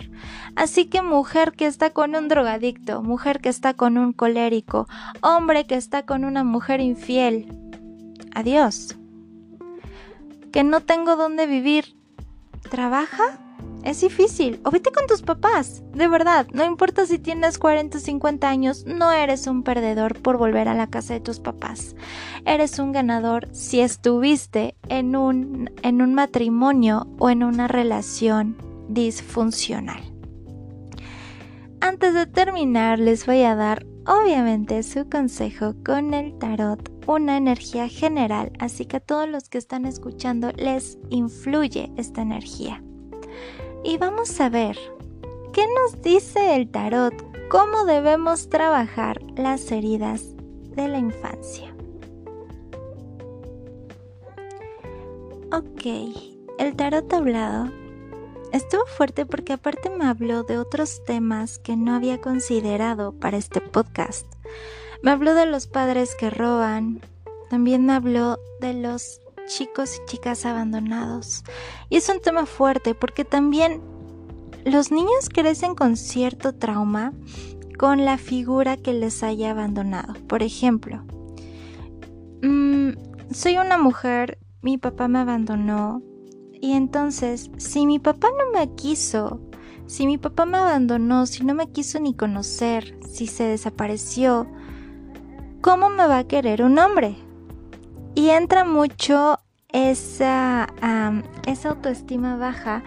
Así 0.56 0.86
que 0.86 1.02
mujer 1.02 1.52
que 1.52 1.66
está 1.66 1.90
con 1.90 2.16
un 2.16 2.28
drogadicto, 2.28 3.02
mujer 3.02 3.42
que 3.42 3.50
está 3.50 3.74
con 3.74 3.98
un 3.98 4.14
colérico, 4.14 4.88
hombre 5.20 5.66
que 5.66 5.74
está 5.74 6.06
con 6.06 6.24
una 6.24 6.42
mujer 6.42 6.80
infiel, 6.80 7.54
adiós. 8.34 8.96
Que 10.50 10.64
no 10.64 10.80
tengo 10.80 11.16
dónde 11.16 11.46
vivir, 11.46 11.94
¿trabaja? 12.70 13.38
Es 13.82 14.02
difícil. 14.02 14.60
O 14.64 14.70
vete 14.70 14.90
con 14.92 15.06
tus 15.06 15.22
papás. 15.22 15.82
De 15.94 16.06
verdad, 16.06 16.46
no 16.52 16.64
importa 16.64 17.06
si 17.06 17.18
tienes 17.18 17.58
40 17.58 17.98
o 17.98 18.00
50 18.00 18.48
años, 18.48 18.84
no 18.86 19.10
eres 19.10 19.46
un 19.46 19.62
perdedor 19.62 20.20
por 20.20 20.36
volver 20.36 20.68
a 20.68 20.74
la 20.74 20.88
casa 20.88 21.14
de 21.14 21.20
tus 21.20 21.40
papás. 21.40 21.96
Eres 22.44 22.78
un 22.78 22.92
ganador 22.92 23.48
si 23.52 23.80
estuviste 23.80 24.76
en 24.88 25.16
un, 25.16 25.70
en 25.82 26.02
un 26.02 26.14
matrimonio 26.14 27.06
o 27.18 27.30
en 27.30 27.42
una 27.42 27.68
relación 27.68 28.56
disfuncional. 28.88 30.02
Antes 31.80 32.12
de 32.12 32.26
terminar, 32.26 32.98
les 32.98 33.24
voy 33.24 33.42
a 33.42 33.54
dar 33.54 33.86
obviamente 34.06 34.82
su 34.82 35.08
consejo 35.08 35.74
con 35.84 36.12
el 36.12 36.36
tarot, 36.38 36.90
una 37.06 37.38
energía 37.38 37.88
general, 37.88 38.52
así 38.58 38.84
que 38.84 38.98
a 38.98 39.00
todos 39.00 39.28
los 39.28 39.48
que 39.48 39.56
están 39.56 39.86
escuchando 39.86 40.52
les 40.52 40.98
influye 41.08 41.90
esta 41.96 42.20
energía 42.20 42.82
y 43.84 43.98
vamos 43.98 44.40
a 44.40 44.48
ver 44.48 44.78
qué 45.52 45.64
nos 45.66 46.02
dice 46.02 46.56
el 46.56 46.70
tarot, 46.70 47.14
cómo 47.48 47.84
debemos 47.84 48.48
trabajar 48.48 49.20
las 49.36 49.70
heridas 49.72 50.34
de 50.76 50.88
la 50.88 50.98
infancia. 50.98 51.74
Ok, 55.52 55.84
el 56.58 56.76
tarot 56.76 57.12
hablado 57.12 57.70
estuvo 58.52 58.86
fuerte 58.86 59.26
porque 59.26 59.54
aparte 59.54 59.90
me 59.90 60.06
habló 60.06 60.42
de 60.44 60.58
otros 60.58 61.02
temas 61.04 61.58
que 61.58 61.76
no 61.76 61.94
había 61.94 62.20
considerado 62.20 63.12
para 63.12 63.36
este 63.36 63.60
podcast. 63.60 64.26
Me 65.02 65.10
habló 65.10 65.34
de 65.34 65.46
los 65.46 65.66
padres 65.66 66.14
que 66.14 66.30
roban, 66.30 67.00
también 67.48 67.86
me 67.86 67.94
habló 67.94 68.38
de 68.60 68.74
los 68.74 69.20
chicos 69.50 69.96
y 69.96 70.06
chicas 70.06 70.46
abandonados. 70.46 71.44
Y 71.88 71.96
es 71.96 72.08
un 72.08 72.20
tema 72.20 72.46
fuerte 72.46 72.94
porque 72.94 73.24
también 73.24 73.82
los 74.64 74.90
niños 74.90 75.28
crecen 75.32 75.74
con 75.74 75.96
cierto 75.96 76.54
trauma 76.54 77.12
con 77.78 78.04
la 78.04 78.18
figura 78.18 78.76
que 78.76 78.92
les 78.92 79.22
haya 79.22 79.50
abandonado. 79.50 80.14
Por 80.28 80.42
ejemplo, 80.42 81.02
mm, 82.42 82.90
soy 83.32 83.58
una 83.58 83.78
mujer, 83.78 84.38
mi 84.62 84.78
papá 84.78 85.08
me 85.08 85.18
abandonó 85.18 86.02
y 86.52 86.72
entonces 86.72 87.50
si 87.56 87.86
mi 87.86 87.98
papá 87.98 88.28
no 88.30 88.58
me 88.58 88.74
quiso, 88.74 89.40
si 89.86 90.06
mi 90.06 90.18
papá 90.18 90.44
me 90.44 90.58
abandonó, 90.58 91.26
si 91.26 91.44
no 91.44 91.54
me 91.54 91.70
quiso 91.72 91.98
ni 91.98 92.14
conocer, 92.14 92.96
si 93.08 93.26
se 93.26 93.44
desapareció, 93.44 94.46
¿cómo 95.62 95.88
me 95.88 96.06
va 96.06 96.18
a 96.18 96.28
querer 96.28 96.62
un 96.62 96.78
hombre? 96.78 97.16
Y 98.14 98.30
entra 98.30 98.64
mucho 98.64 99.38
esa, 99.72 100.68
esa 101.46 101.68
autoestima 101.70 102.36
baja. 102.36 102.82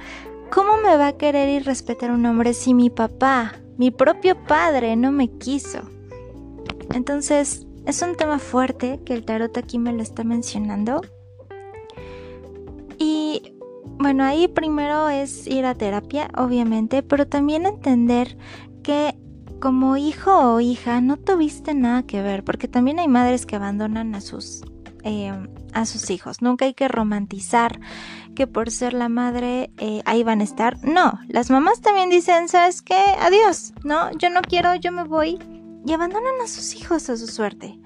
¿Cómo 0.51 0.77
me 0.77 0.97
va 0.97 1.07
a 1.07 1.17
querer 1.17 1.49
y 1.49 1.59
respetar 1.59 2.11
un 2.11 2.25
hombre 2.25 2.53
si 2.53 2.73
mi 2.73 2.89
papá, 2.89 3.53
mi 3.77 3.89
propio 3.89 4.35
padre, 4.43 4.95
no 4.95 5.11
me 5.11 5.29
quiso? 5.37 5.79
Entonces, 6.93 7.65
es 7.85 8.01
un 8.01 8.15
tema 8.15 8.39
fuerte 8.39 9.01
que 9.05 9.13
el 9.13 9.25
tarot 9.25 9.57
aquí 9.57 9.79
me 9.79 9.93
lo 9.93 10.01
está 10.01 10.23
mencionando. 10.23 11.01
Y 12.99 13.55
bueno, 13.97 14.23
ahí 14.23 14.47
primero 14.47 15.09
es 15.09 15.47
ir 15.47 15.65
a 15.65 15.75
terapia, 15.75 16.29
obviamente, 16.37 17.03
pero 17.03 17.27
también 17.27 17.65
entender 17.65 18.37
que 18.83 19.17
como 19.59 19.97
hijo 19.97 20.53
o 20.53 20.59
hija 20.59 21.01
no 21.01 21.17
tuviste 21.17 21.73
nada 21.73 22.03
que 22.03 22.21
ver, 22.21 22.43
porque 22.43 22.67
también 22.67 22.99
hay 22.99 23.07
madres 23.07 23.45
que 23.45 23.55
abandonan 23.55 24.13
a 24.13 24.21
sus 24.21 24.63
Em, 25.05 25.49
a 25.73 25.85
sus 25.85 26.09
hijos. 26.11 26.41
Nunca 26.41 26.63
hay 26.63 26.73
que 26.73 26.87
romantizar 26.87 27.77
que 28.35 28.47
por 28.47 28.71
ser 28.71 28.93
la 28.93 29.09
madre 29.09 29.69
eh, 29.77 30.01
ahí 30.05 30.23
van 30.23 30.39
a 30.39 30.45
estar. 30.45 30.81
No, 30.81 31.19
las 31.27 31.49
mamás 31.49 31.81
también 31.81 32.09
dicen, 32.09 32.47
¿sabes 32.47 32.81
qué? 32.81 33.01
Adiós, 33.19 33.73
¿no? 33.83 34.11
Yo 34.17 34.29
no 34.29 34.41
quiero, 34.41 34.75
yo 34.75 34.93
me 34.93 35.03
voy. 35.03 35.39
Y 35.85 35.91
abandonan 35.91 36.35
a 36.41 36.47
sus 36.47 36.75
hijos 36.75 37.09
a 37.09 37.17
su 37.17 37.27
suerte. 37.27 37.77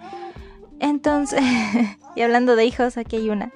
Entonces, 0.80 1.42
y 2.16 2.22
hablando 2.22 2.56
de 2.56 2.66
hijos, 2.66 2.98
aquí 2.98 3.16
hay 3.16 3.32
una. 3.32 3.52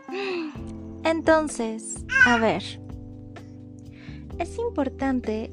Entonces, 1.03 2.03
a 2.25 2.37
ver, 2.37 2.63
es 4.39 4.57
importante 4.57 5.51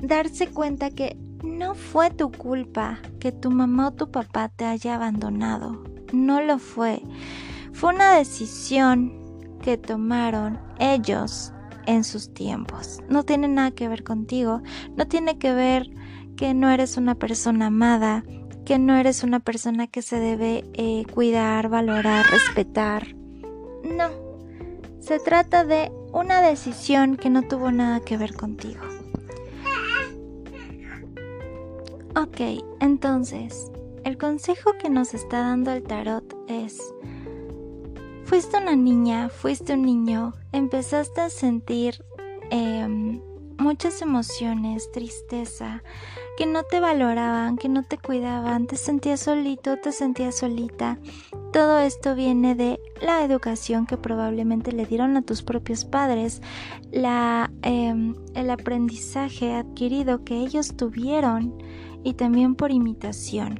darse 0.00 0.46
cuenta 0.46 0.90
que 0.90 1.18
no 1.44 1.74
fue 1.74 2.10
tu 2.10 2.32
culpa 2.32 3.00
que 3.20 3.32
tu 3.32 3.50
mamá 3.50 3.88
o 3.88 3.92
tu 3.92 4.10
papá 4.10 4.48
te 4.48 4.64
haya 4.64 4.94
abandonado 4.94 5.95
no 6.12 6.42
lo 6.42 6.58
fue. 6.58 7.02
Fue 7.72 7.94
una 7.94 8.16
decisión 8.16 9.12
que 9.62 9.76
tomaron 9.76 10.58
ellos 10.78 11.52
en 11.86 12.04
sus 12.04 12.32
tiempos. 12.32 13.00
No 13.08 13.24
tiene 13.24 13.48
nada 13.48 13.70
que 13.70 13.88
ver 13.88 14.04
contigo. 14.04 14.62
No 14.96 15.06
tiene 15.06 15.38
que 15.38 15.52
ver 15.52 15.90
que 16.36 16.54
no 16.54 16.70
eres 16.70 16.96
una 16.96 17.14
persona 17.14 17.66
amada, 17.66 18.24
que 18.64 18.78
no 18.78 18.96
eres 18.96 19.22
una 19.22 19.40
persona 19.40 19.86
que 19.86 20.02
se 20.02 20.18
debe 20.18 20.64
eh, 20.74 21.04
cuidar, 21.12 21.68
valorar, 21.68 22.26
respetar. 22.30 23.14
No. 23.84 24.10
Se 25.00 25.18
trata 25.20 25.64
de 25.64 25.92
una 26.12 26.40
decisión 26.40 27.16
que 27.16 27.30
no 27.30 27.42
tuvo 27.42 27.70
nada 27.70 28.00
que 28.00 28.16
ver 28.16 28.34
contigo. 28.34 28.80
Ok, 32.16 32.64
entonces, 32.80 33.70
el 34.06 34.18
consejo 34.18 34.70
que 34.78 34.88
nos 34.88 35.14
está 35.14 35.40
dando 35.40 35.72
el 35.72 35.82
tarot 35.82 36.36
es, 36.46 36.80
fuiste 38.24 38.56
una 38.56 38.76
niña, 38.76 39.28
fuiste 39.28 39.72
un 39.74 39.82
niño, 39.82 40.32
empezaste 40.52 41.22
a 41.22 41.28
sentir 41.28 42.04
em, 42.52 43.20
muchas 43.58 44.02
emociones, 44.02 44.92
tristeza, 44.92 45.82
que 46.38 46.46
no 46.46 46.62
te 46.62 46.78
valoraban, 46.78 47.56
que 47.56 47.68
no 47.68 47.82
te 47.82 47.98
cuidaban, 47.98 48.68
te 48.68 48.76
sentías 48.76 49.18
solito, 49.18 49.76
te 49.78 49.90
sentías 49.90 50.36
solita. 50.36 51.00
Todo 51.52 51.80
esto 51.80 52.14
viene 52.14 52.54
de 52.54 52.78
la 53.02 53.24
educación 53.24 53.86
que 53.86 53.96
probablemente 53.96 54.70
le 54.70 54.86
dieron 54.86 55.16
a 55.16 55.22
tus 55.22 55.42
propios 55.42 55.84
padres, 55.84 56.42
em, 56.92 58.14
el 58.36 58.50
aprendizaje 58.50 59.52
adquirido 59.52 60.22
que 60.22 60.36
ellos 60.36 60.76
tuvieron 60.76 61.60
y 62.04 62.14
también 62.14 62.54
por 62.54 62.70
imitación. 62.70 63.58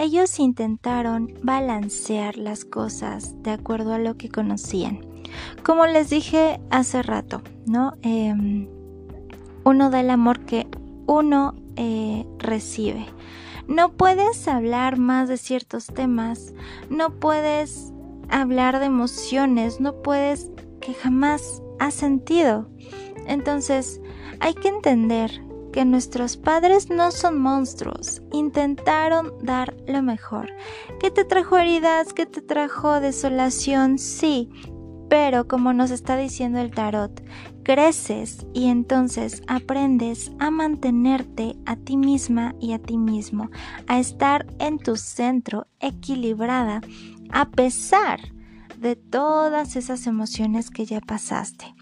Ellos 0.00 0.38
intentaron 0.38 1.34
balancear 1.42 2.38
las 2.38 2.64
cosas 2.64 3.34
de 3.42 3.50
acuerdo 3.50 3.92
a 3.92 3.98
lo 3.98 4.16
que 4.16 4.30
conocían. 4.30 5.00
Como 5.62 5.84
les 5.84 6.08
dije 6.08 6.58
hace 6.70 7.02
rato, 7.02 7.42
¿no? 7.66 7.92
Em, 8.00 8.66
uno 9.62 9.90
da 9.90 10.00
el 10.00 10.08
amor 10.08 10.40
que 10.46 10.66
uno 11.06 11.54
eh, 11.76 12.24
recibe. 12.38 13.04
No 13.68 13.92
puedes 13.92 14.48
hablar 14.48 14.96
más 14.96 15.28
de 15.28 15.36
ciertos 15.36 15.88
temas, 15.88 16.54
no 16.88 17.10
puedes 17.20 17.92
hablar 18.30 18.78
de 18.78 18.86
emociones, 18.86 19.82
no 19.82 20.00
puedes 20.00 20.50
que 20.80 20.94
jamás 20.94 21.62
has 21.78 21.92
sentido. 21.92 22.70
Entonces, 23.26 24.00
hay 24.40 24.54
que 24.54 24.68
entender 24.68 25.42
que 25.72 25.84
nuestros 25.84 26.36
padres 26.36 26.90
no 26.90 27.10
son 27.10 27.38
monstruos, 27.38 28.22
intentaron 28.32 29.32
dar 29.42 29.76
lo 29.86 30.02
mejor. 30.02 30.52
¿Qué 31.00 31.10
te 31.10 31.24
trajo 31.24 31.58
heridas? 31.58 32.12
¿Qué 32.12 32.26
te 32.26 32.42
trajo 32.42 33.00
desolación? 33.00 33.98
Sí, 33.98 34.50
pero 35.08 35.48
como 35.48 35.72
nos 35.72 35.90
está 35.90 36.16
diciendo 36.16 36.60
el 36.60 36.70
tarot, 36.70 37.22
creces 37.62 38.46
y 38.54 38.66
entonces 38.66 39.42
aprendes 39.46 40.32
a 40.38 40.50
mantenerte 40.50 41.56
a 41.66 41.76
ti 41.76 41.96
misma 41.96 42.54
y 42.60 42.72
a 42.72 42.78
ti 42.78 42.96
mismo, 42.96 43.50
a 43.86 43.98
estar 43.98 44.46
en 44.58 44.78
tu 44.78 44.96
centro 44.96 45.66
equilibrada 45.80 46.80
a 47.32 47.48
pesar 47.50 48.20
de 48.78 48.96
todas 48.96 49.76
esas 49.76 50.06
emociones 50.06 50.70
que 50.70 50.86
ya 50.86 51.00
pasaste. 51.00 51.74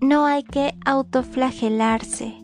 No 0.00 0.24
hay 0.24 0.44
que 0.44 0.74
autoflagelarse. 0.86 2.39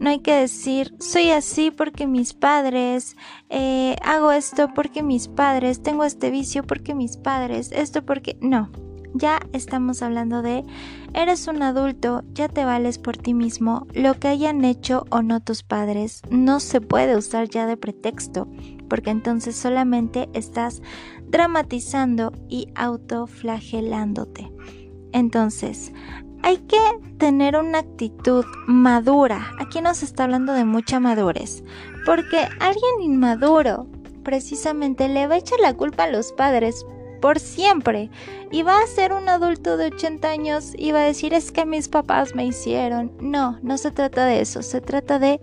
No 0.00 0.08
hay 0.08 0.20
que 0.20 0.34
decir, 0.34 0.94
soy 0.98 1.30
así 1.30 1.70
porque 1.70 2.06
mis 2.06 2.32
padres, 2.32 3.16
eh, 3.50 3.96
hago 4.02 4.32
esto 4.32 4.72
porque 4.74 5.02
mis 5.02 5.28
padres, 5.28 5.82
tengo 5.82 6.04
este 6.04 6.30
vicio 6.30 6.64
porque 6.64 6.94
mis 6.94 7.18
padres, 7.18 7.70
esto 7.70 8.02
porque... 8.02 8.38
No, 8.40 8.70
ya 9.12 9.40
estamos 9.52 10.02
hablando 10.02 10.40
de, 10.40 10.64
eres 11.12 11.48
un 11.48 11.62
adulto, 11.62 12.22
ya 12.32 12.48
te 12.48 12.64
vales 12.64 12.98
por 12.98 13.16
ti 13.16 13.34
mismo, 13.34 13.86
lo 13.92 14.18
que 14.18 14.28
hayan 14.28 14.64
hecho 14.64 15.04
o 15.10 15.20
no 15.20 15.40
tus 15.40 15.62
padres 15.62 16.22
no 16.30 16.60
se 16.60 16.80
puede 16.80 17.16
usar 17.16 17.48
ya 17.48 17.66
de 17.66 17.76
pretexto, 17.76 18.48
porque 18.88 19.10
entonces 19.10 19.54
solamente 19.54 20.28
estás 20.32 20.80
dramatizando 21.28 22.32
y 22.48 22.68
autoflagelándote. 22.74 24.50
Entonces, 25.12 25.92
hay 26.42 26.58
que 26.58 26.78
tener 27.18 27.56
una 27.56 27.78
actitud 27.78 28.44
madura. 28.66 29.52
Aquí 29.58 29.80
nos 29.80 30.02
está 30.02 30.24
hablando 30.24 30.52
de 30.52 30.64
mucha 30.64 31.00
madurez. 31.00 31.62
Porque 32.06 32.48
alguien 32.60 33.02
inmaduro 33.02 33.86
precisamente 34.22 35.08
le 35.08 35.26
va 35.26 35.34
a 35.34 35.38
echar 35.38 35.60
la 35.60 35.74
culpa 35.74 36.04
a 36.04 36.10
los 36.10 36.32
padres 36.32 36.86
por 37.20 37.38
siempre. 37.38 38.10
Y 38.50 38.62
va 38.62 38.80
a 38.80 38.86
ser 38.86 39.12
un 39.12 39.28
adulto 39.28 39.76
de 39.76 39.86
80 39.86 40.28
años 40.28 40.72
y 40.76 40.92
va 40.92 41.00
a 41.00 41.06
decir 41.06 41.34
es 41.34 41.52
que 41.52 41.66
mis 41.66 41.88
papás 41.88 42.34
me 42.34 42.46
hicieron. 42.46 43.12
No, 43.20 43.58
no 43.62 43.78
se 43.78 43.90
trata 43.90 44.24
de 44.24 44.40
eso. 44.40 44.62
Se 44.62 44.80
trata 44.80 45.18
de 45.18 45.40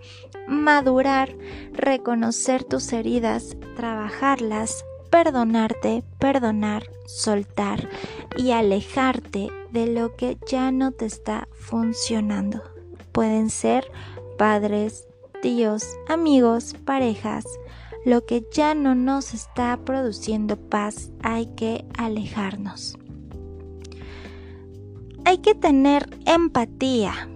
madurar, 0.47 1.35
reconocer 1.73 2.63
tus 2.63 2.91
heridas, 2.93 3.55
trabajarlas, 3.75 4.83
perdonarte, 5.09 6.03
perdonar, 6.19 6.83
soltar 7.05 7.87
y 8.35 8.51
alejarte 8.51 9.49
de 9.77 9.85
lo 9.85 10.15
que 10.15 10.39
ya 10.47 10.71
no 10.71 10.91
te 10.91 11.05
está 11.05 11.47
funcionando. 11.51 12.63
Pueden 13.11 13.51
ser 13.51 13.85
padres, 14.35 15.07
tíos, 15.43 15.85
amigos, 16.09 16.75
parejas. 16.83 17.45
Lo 18.03 18.25
que 18.25 18.43
ya 18.51 18.73
no 18.73 18.95
nos 18.95 19.35
está 19.35 19.77
produciendo 19.85 20.57
paz 20.57 21.11
hay 21.21 21.45
que 21.55 21.85
alejarnos. 21.95 22.97
Hay 25.25 25.37
que 25.39 25.53
tener 25.53 26.09
empatía 26.25 27.29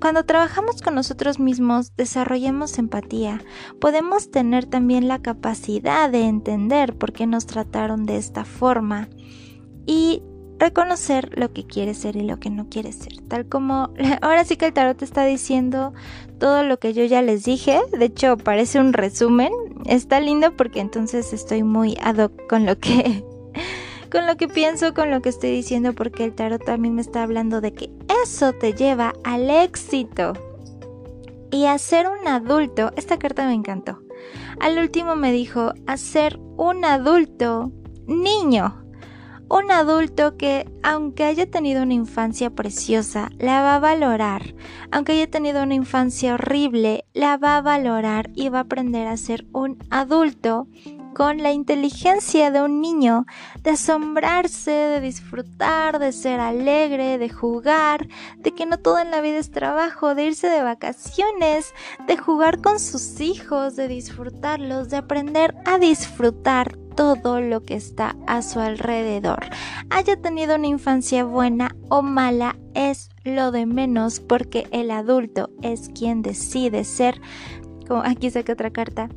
cuando 0.00 0.24
trabajamos 0.24 0.82
con 0.82 0.96
nosotros 0.96 1.38
mismos, 1.38 1.94
desarrollemos 1.96 2.76
empatía, 2.78 3.40
podemos 3.80 4.32
tener 4.32 4.66
también 4.66 5.06
la 5.06 5.22
capacidad 5.22 6.10
de 6.10 6.24
entender 6.24 6.98
por 6.98 7.12
qué 7.12 7.28
nos 7.28 7.46
trataron 7.46 8.04
de 8.04 8.16
esta 8.16 8.44
forma 8.44 9.08
y 9.86 10.24
reconocer 10.62 11.36
lo 11.36 11.52
que 11.52 11.66
quiere 11.66 11.92
ser 11.92 12.14
y 12.14 12.22
lo 12.22 12.38
que 12.38 12.48
no 12.48 12.68
quiere 12.68 12.92
ser. 12.92 13.20
Tal 13.28 13.46
como 13.46 13.90
ahora 14.22 14.44
sí 14.44 14.56
que 14.56 14.66
el 14.66 14.72
tarot 14.72 15.02
está 15.02 15.24
diciendo 15.24 15.92
todo 16.38 16.62
lo 16.62 16.78
que 16.78 16.92
yo 16.92 17.04
ya 17.04 17.20
les 17.20 17.44
dije. 17.44 17.80
De 17.98 18.04
hecho, 18.06 18.36
parece 18.36 18.78
un 18.78 18.92
resumen. 18.92 19.52
Está 19.86 20.20
lindo 20.20 20.56
porque 20.56 20.80
entonces 20.80 21.32
estoy 21.32 21.64
muy 21.64 21.98
ad 22.00 22.18
hoc 22.18 22.48
con 22.48 22.64
lo 22.64 22.78
que 22.78 23.24
con 24.12 24.26
lo 24.26 24.36
que 24.36 24.46
pienso, 24.46 24.94
con 24.94 25.10
lo 25.10 25.20
que 25.20 25.30
estoy 25.30 25.50
diciendo, 25.50 25.94
porque 25.94 26.24
el 26.24 26.34
tarot 26.34 26.64
también 26.64 26.94
me 26.94 27.02
está 27.02 27.24
hablando 27.24 27.60
de 27.60 27.72
que 27.72 27.90
eso 28.22 28.52
te 28.52 28.72
lleva 28.72 29.14
al 29.24 29.50
éxito. 29.50 30.34
Y 31.50 31.66
a 31.66 31.76
ser 31.76 32.06
un 32.06 32.28
adulto, 32.28 32.92
esta 32.96 33.18
carta 33.18 33.46
me 33.46 33.54
encantó. 33.54 33.98
Al 34.60 34.78
último 34.78 35.16
me 35.16 35.32
dijo, 35.32 35.72
a 35.86 35.96
ser 35.96 36.38
un 36.56 36.84
adulto 36.84 37.72
niño. 38.06 38.81
Un 39.52 39.70
adulto 39.70 40.38
que, 40.38 40.66
aunque 40.82 41.24
haya 41.24 41.44
tenido 41.44 41.82
una 41.82 41.92
infancia 41.92 42.48
preciosa, 42.48 43.28
la 43.38 43.60
va 43.60 43.74
a 43.74 43.80
valorar. 43.80 44.54
Aunque 44.90 45.12
haya 45.12 45.30
tenido 45.30 45.62
una 45.62 45.74
infancia 45.74 46.32
horrible, 46.32 47.04
la 47.12 47.36
va 47.36 47.58
a 47.58 47.60
valorar 47.60 48.30
y 48.34 48.48
va 48.48 48.60
a 48.60 48.62
aprender 48.62 49.06
a 49.06 49.16
ser 49.18 49.44
un 49.52 49.76
adulto 49.90 50.68
con 51.14 51.38
la 51.38 51.52
inteligencia 51.52 52.50
de 52.50 52.62
un 52.62 52.80
niño, 52.80 53.26
de 53.62 53.70
asombrarse, 53.70 54.70
de 54.70 55.00
disfrutar, 55.00 55.98
de 55.98 56.12
ser 56.12 56.40
alegre, 56.40 57.18
de 57.18 57.28
jugar, 57.28 58.08
de 58.38 58.52
que 58.52 58.66
no 58.66 58.78
todo 58.78 58.98
en 58.98 59.10
la 59.10 59.20
vida 59.20 59.38
es 59.38 59.50
trabajo, 59.50 60.14
de 60.14 60.24
irse 60.24 60.48
de 60.48 60.62
vacaciones, 60.62 61.74
de 62.06 62.16
jugar 62.16 62.60
con 62.60 62.78
sus 62.78 63.20
hijos, 63.20 63.76
de 63.76 63.88
disfrutarlos, 63.88 64.88
de 64.88 64.96
aprender 64.96 65.54
a 65.64 65.78
disfrutar 65.78 66.76
todo 66.94 67.40
lo 67.40 67.62
que 67.62 67.74
está 67.74 68.16
a 68.26 68.42
su 68.42 68.60
alrededor. 68.60 69.46
Haya 69.90 70.20
tenido 70.20 70.56
una 70.56 70.66
infancia 70.66 71.24
buena 71.24 71.74
o 71.88 72.02
mala 72.02 72.56
es 72.74 73.10
lo 73.24 73.50
de 73.50 73.66
menos 73.66 74.20
porque 74.20 74.66
el 74.70 74.90
adulto 74.90 75.50
es 75.62 75.88
quien 75.88 76.22
decide 76.22 76.84
ser, 76.84 77.20
como 77.88 78.02
aquí 78.02 78.30
saca 78.30 78.52
otra 78.52 78.70
carta, 78.70 79.08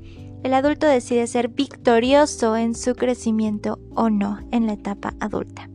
el 0.45 0.53
adulto 0.53 0.85
decide 0.85 1.25
ser 1.25 1.47
victorioso 1.47 2.55
en 2.55 2.75
su 2.75 2.93
crecimiento 2.93 3.79
o 3.95 4.11
no 4.11 4.37
en 4.51 4.67
la 4.67 4.73
etapa 4.73 5.15
adulta. 5.19 5.67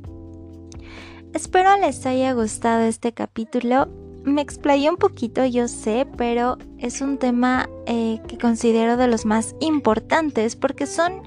Espero 1.34 1.76
les 1.76 2.06
haya 2.06 2.32
gustado 2.34 2.82
este 2.82 3.12
capítulo. 3.12 3.88
Me 4.22 4.42
explayé 4.42 4.88
un 4.88 4.96
poquito, 4.96 5.44
yo 5.44 5.66
sé, 5.66 6.06
pero 6.16 6.56
es 6.78 7.00
un 7.00 7.18
tema 7.18 7.68
eh, 7.86 8.20
que 8.28 8.38
considero 8.38 8.96
de 8.96 9.08
los 9.08 9.26
más 9.26 9.56
importantes 9.58 10.54
porque 10.54 10.86
son 10.86 11.24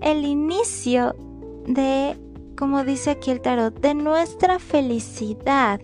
el 0.00 0.24
inicio 0.24 1.14
de, 1.66 2.16
como 2.56 2.84
dice 2.84 3.10
aquí 3.10 3.32
el 3.32 3.42
tarot, 3.42 3.78
de 3.80 3.92
nuestra 3.92 4.58
felicidad, 4.58 5.78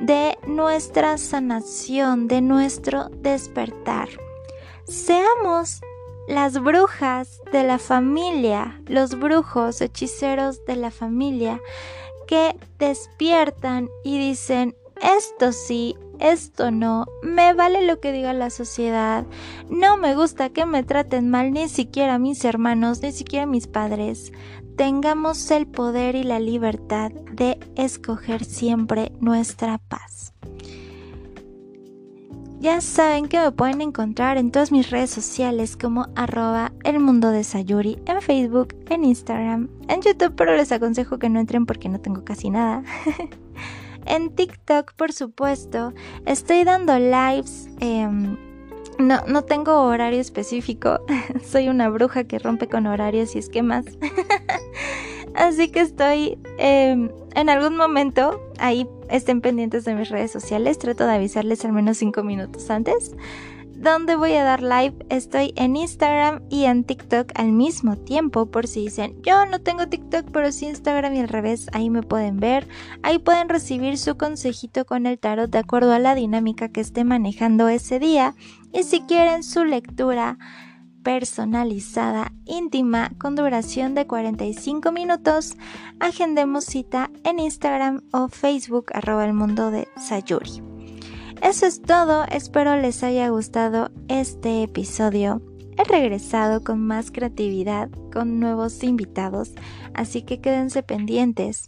de 0.00 0.36
nuestra 0.48 1.16
sanación, 1.16 2.26
de 2.26 2.40
nuestro 2.40 3.08
despertar. 3.20 4.08
Seamos 4.88 5.80
las 6.28 6.62
brujas 6.62 7.40
de 7.52 7.64
la 7.64 7.78
familia, 7.78 8.80
los 8.86 9.18
brujos, 9.18 9.80
hechiceros 9.80 10.64
de 10.66 10.76
la 10.76 10.90
familia, 10.90 11.60
que 12.26 12.56
despiertan 12.78 13.88
y 14.04 14.18
dicen, 14.18 14.74
esto 15.02 15.52
sí, 15.52 15.96
esto 16.18 16.70
no, 16.70 17.06
me 17.22 17.52
vale 17.54 17.86
lo 17.86 18.00
que 18.00 18.12
diga 18.12 18.32
la 18.32 18.50
sociedad, 18.50 19.26
no 19.68 19.96
me 19.96 20.14
gusta 20.14 20.48
que 20.50 20.64
me 20.64 20.82
traten 20.82 21.30
mal 21.30 21.52
ni 21.52 21.68
siquiera 21.68 22.18
mis 22.18 22.44
hermanos, 22.44 23.02
ni 23.02 23.12
siquiera 23.12 23.46
mis 23.46 23.66
padres. 23.66 24.32
Tengamos 24.76 25.50
el 25.50 25.66
poder 25.66 26.16
y 26.16 26.24
la 26.24 26.40
libertad 26.40 27.12
de 27.12 27.60
escoger 27.76 28.44
siempre 28.44 29.12
nuestra 29.20 29.78
paz. 29.78 30.32
Ya 32.64 32.80
saben 32.80 33.28
que 33.28 33.38
me 33.38 33.52
pueden 33.52 33.82
encontrar 33.82 34.38
en 34.38 34.50
todas 34.50 34.72
mis 34.72 34.88
redes 34.88 35.10
sociales 35.10 35.76
como 35.76 36.06
arroba 36.16 36.72
el 36.82 36.98
mundo 36.98 37.28
de 37.28 37.44
Sayuri, 37.44 37.98
en 38.06 38.22
Facebook, 38.22 38.74
en 38.88 39.04
Instagram, 39.04 39.68
en 39.86 40.00
YouTube, 40.00 40.32
pero 40.34 40.56
les 40.56 40.72
aconsejo 40.72 41.18
que 41.18 41.28
no 41.28 41.40
entren 41.40 41.66
porque 41.66 41.90
no 41.90 42.00
tengo 42.00 42.24
casi 42.24 42.48
nada. 42.48 42.82
en 44.06 44.34
TikTok, 44.34 44.94
por 44.94 45.12
supuesto, 45.12 45.92
estoy 46.24 46.64
dando 46.64 46.98
lives. 46.98 47.68
Em, 47.80 48.38
no, 48.98 49.20
no 49.26 49.42
tengo 49.42 49.82
horario 49.82 50.22
específico. 50.22 51.00
Soy 51.44 51.68
una 51.68 51.90
bruja 51.90 52.24
que 52.24 52.38
rompe 52.38 52.66
con 52.66 52.86
horarios 52.86 53.36
y 53.36 53.40
esquemas. 53.40 53.84
Así 55.34 55.68
que 55.70 55.80
estoy 55.80 56.38
em, 56.56 57.10
en 57.34 57.50
algún 57.50 57.76
momento 57.76 58.40
ahí 58.58 58.88
estén 59.16 59.40
pendientes 59.40 59.84
de 59.84 59.94
mis 59.94 60.08
redes 60.08 60.30
sociales. 60.30 60.78
Trato 60.78 61.06
de 61.06 61.14
avisarles 61.14 61.64
al 61.64 61.72
menos 61.72 61.98
5 61.98 62.22
minutos 62.22 62.70
antes 62.70 63.14
¿Dónde 63.84 64.16
voy 64.16 64.32
a 64.32 64.44
dar 64.44 64.62
live? 64.62 64.94
Estoy 65.10 65.52
en 65.56 65.76
Instagram 65.76 66.40
y 66.48 66.64
en 66.64 66.84
TikTok 66.84 67.32
al 67.34 67.52
mismo 67.52 67.96
tiempo, 67.96 68.46
por 68.46 68.66
si 68.66 68.84
dicen, 68.84 69.20
yo 69.22 69.44
no 69.44 69.60
tengo 69.60 69.88
TikTok, 69.88 70.30
pero 70.30 70.52
sí 70.52 70.64
Instagram 70.64 71.12
y 71.12 71.20
al 71.20 71.28
revés, 71.28 71.66
ahí 71.74 71.90
me 71.90 72.02
pueden 72.02 72.38
ver. 72.38 72.66
Ahí 73.02 73.18
pueden 73.18 73.50
recibir 73.50 73.98
su 73.98 74.16
consejito 74.16 74.86
con 74.86 75.04
el 75.04 75.18
tarot 75.18 75.50
de 75.50 75.58
acuerdo 75.58 75.92
a 75.92 75.98
la 75.98 76.14
dinámica 76.14 76.70
que 76.70 76.80
esté 76.80 77.04
manejando 77.04 77.68
ese 77.68 77.98
día. 77.98 78.34
Y 78.72 78.84
si 78.84 79.02
quieren 79.02 79.42
su 79.42 79.64
lectura 79.64 80.38
personalizada, 81.04 82.32
íntima, 82.46 83.12
con 83.18 83.36
duración 83.36 83.94
de 83.94 84.08
45 84.08 84.90
minutos, 84.90 85.54
agendemos 86.00 86.64
cita 86.64 87.10
en 87.22 87.38
Instagram 87.38 88.02
o 88.12 88.28
Facebook 88.28 88.86
arroba 88.92 89.24
el 89.26 89.34
mundo 89.34 89.70
de 89.70 89.86
Sayuri. 89.96 90.62
Eso 91.42 91.66
es 91.66 91.82
todo, 91.82 92.24
espero 92.24 92.76
les 92.76 93.04
haya 93.04 93.28
gustado 93.28 93.90
este 94.08 94.62
episodio. 94.62 95.42
He 95.76 95.84
regresado 95.84 96.64
con 96.64 96.80
más 96.80 97.10
creatividad, 97.10 97.90
con 98.12 98.40
nuevos 98.40 98.82
invitados, 98.82 99.52
así 99.92 100.22
que 100.22 100.40
quédense 100.40 100.82
pendientes. 100.82 101.66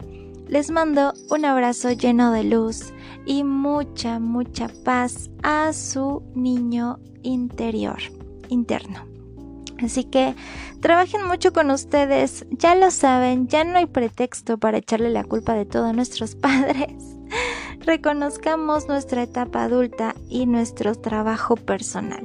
Les 0.48 0.70
mando 0.70 1.12
un 1.28 1.44
abrazo 1.44 1.92
lleno 1.92 2.32
de 2.32 2.44
luz 2.44 2.94
y 3.26 3.44
mucha, 3.44 4.18
mucha 4.18 4.68
paz 4.84 5.28
a 5.42 5.72
su 5.72 6.22
niño 6.34 6.98
interior, 7.22 7.98
interno. 8.48 9.15
Así 9.82 10.04
que 10.04 10.34
trabajen 10.80 11.26
mucho 11.26 11.52
con 11.52 11.70
ustedes, 11.70 12.46
ya 12.50 12.74
lo 12.74 12.90
saben, 12.90 13.48
ya 13.48 13.64
no 13.64 13.78
hay 13.78 13.86
pretexto 13.86 14.58
para 14.58 14.78
echarle 14.78 15.10
la 15.10 15.24
culpa 15.24 15.54
de 15.54 15.66
todo 15.66 15.86
a 15.86 15.92
nuestros 15.92 16.34
padres. 16.36 17.16
Reconozcamos 17.80 18.88
nuestra 18.88 19.22
etapa 19.22 19.64
adulta 19.64 20.14
y 20.28 20.46
nuestro 20.46 20.94
trabajo 20.94 21.56
personal. 21.56 22.24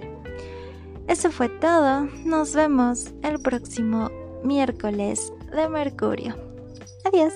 Eso 1.08 1.30
fue 1.30 1.50
todo, 1.50 2.08
nos 2.26 2.56
vemos 2.56 3.14
el 3.22 3.40
próximo 3.42 4.10
miércoles 4.44 5.34
de 5.54 5.68
Mercurio. 5.68 6.36
Adiós. 7.06 7.34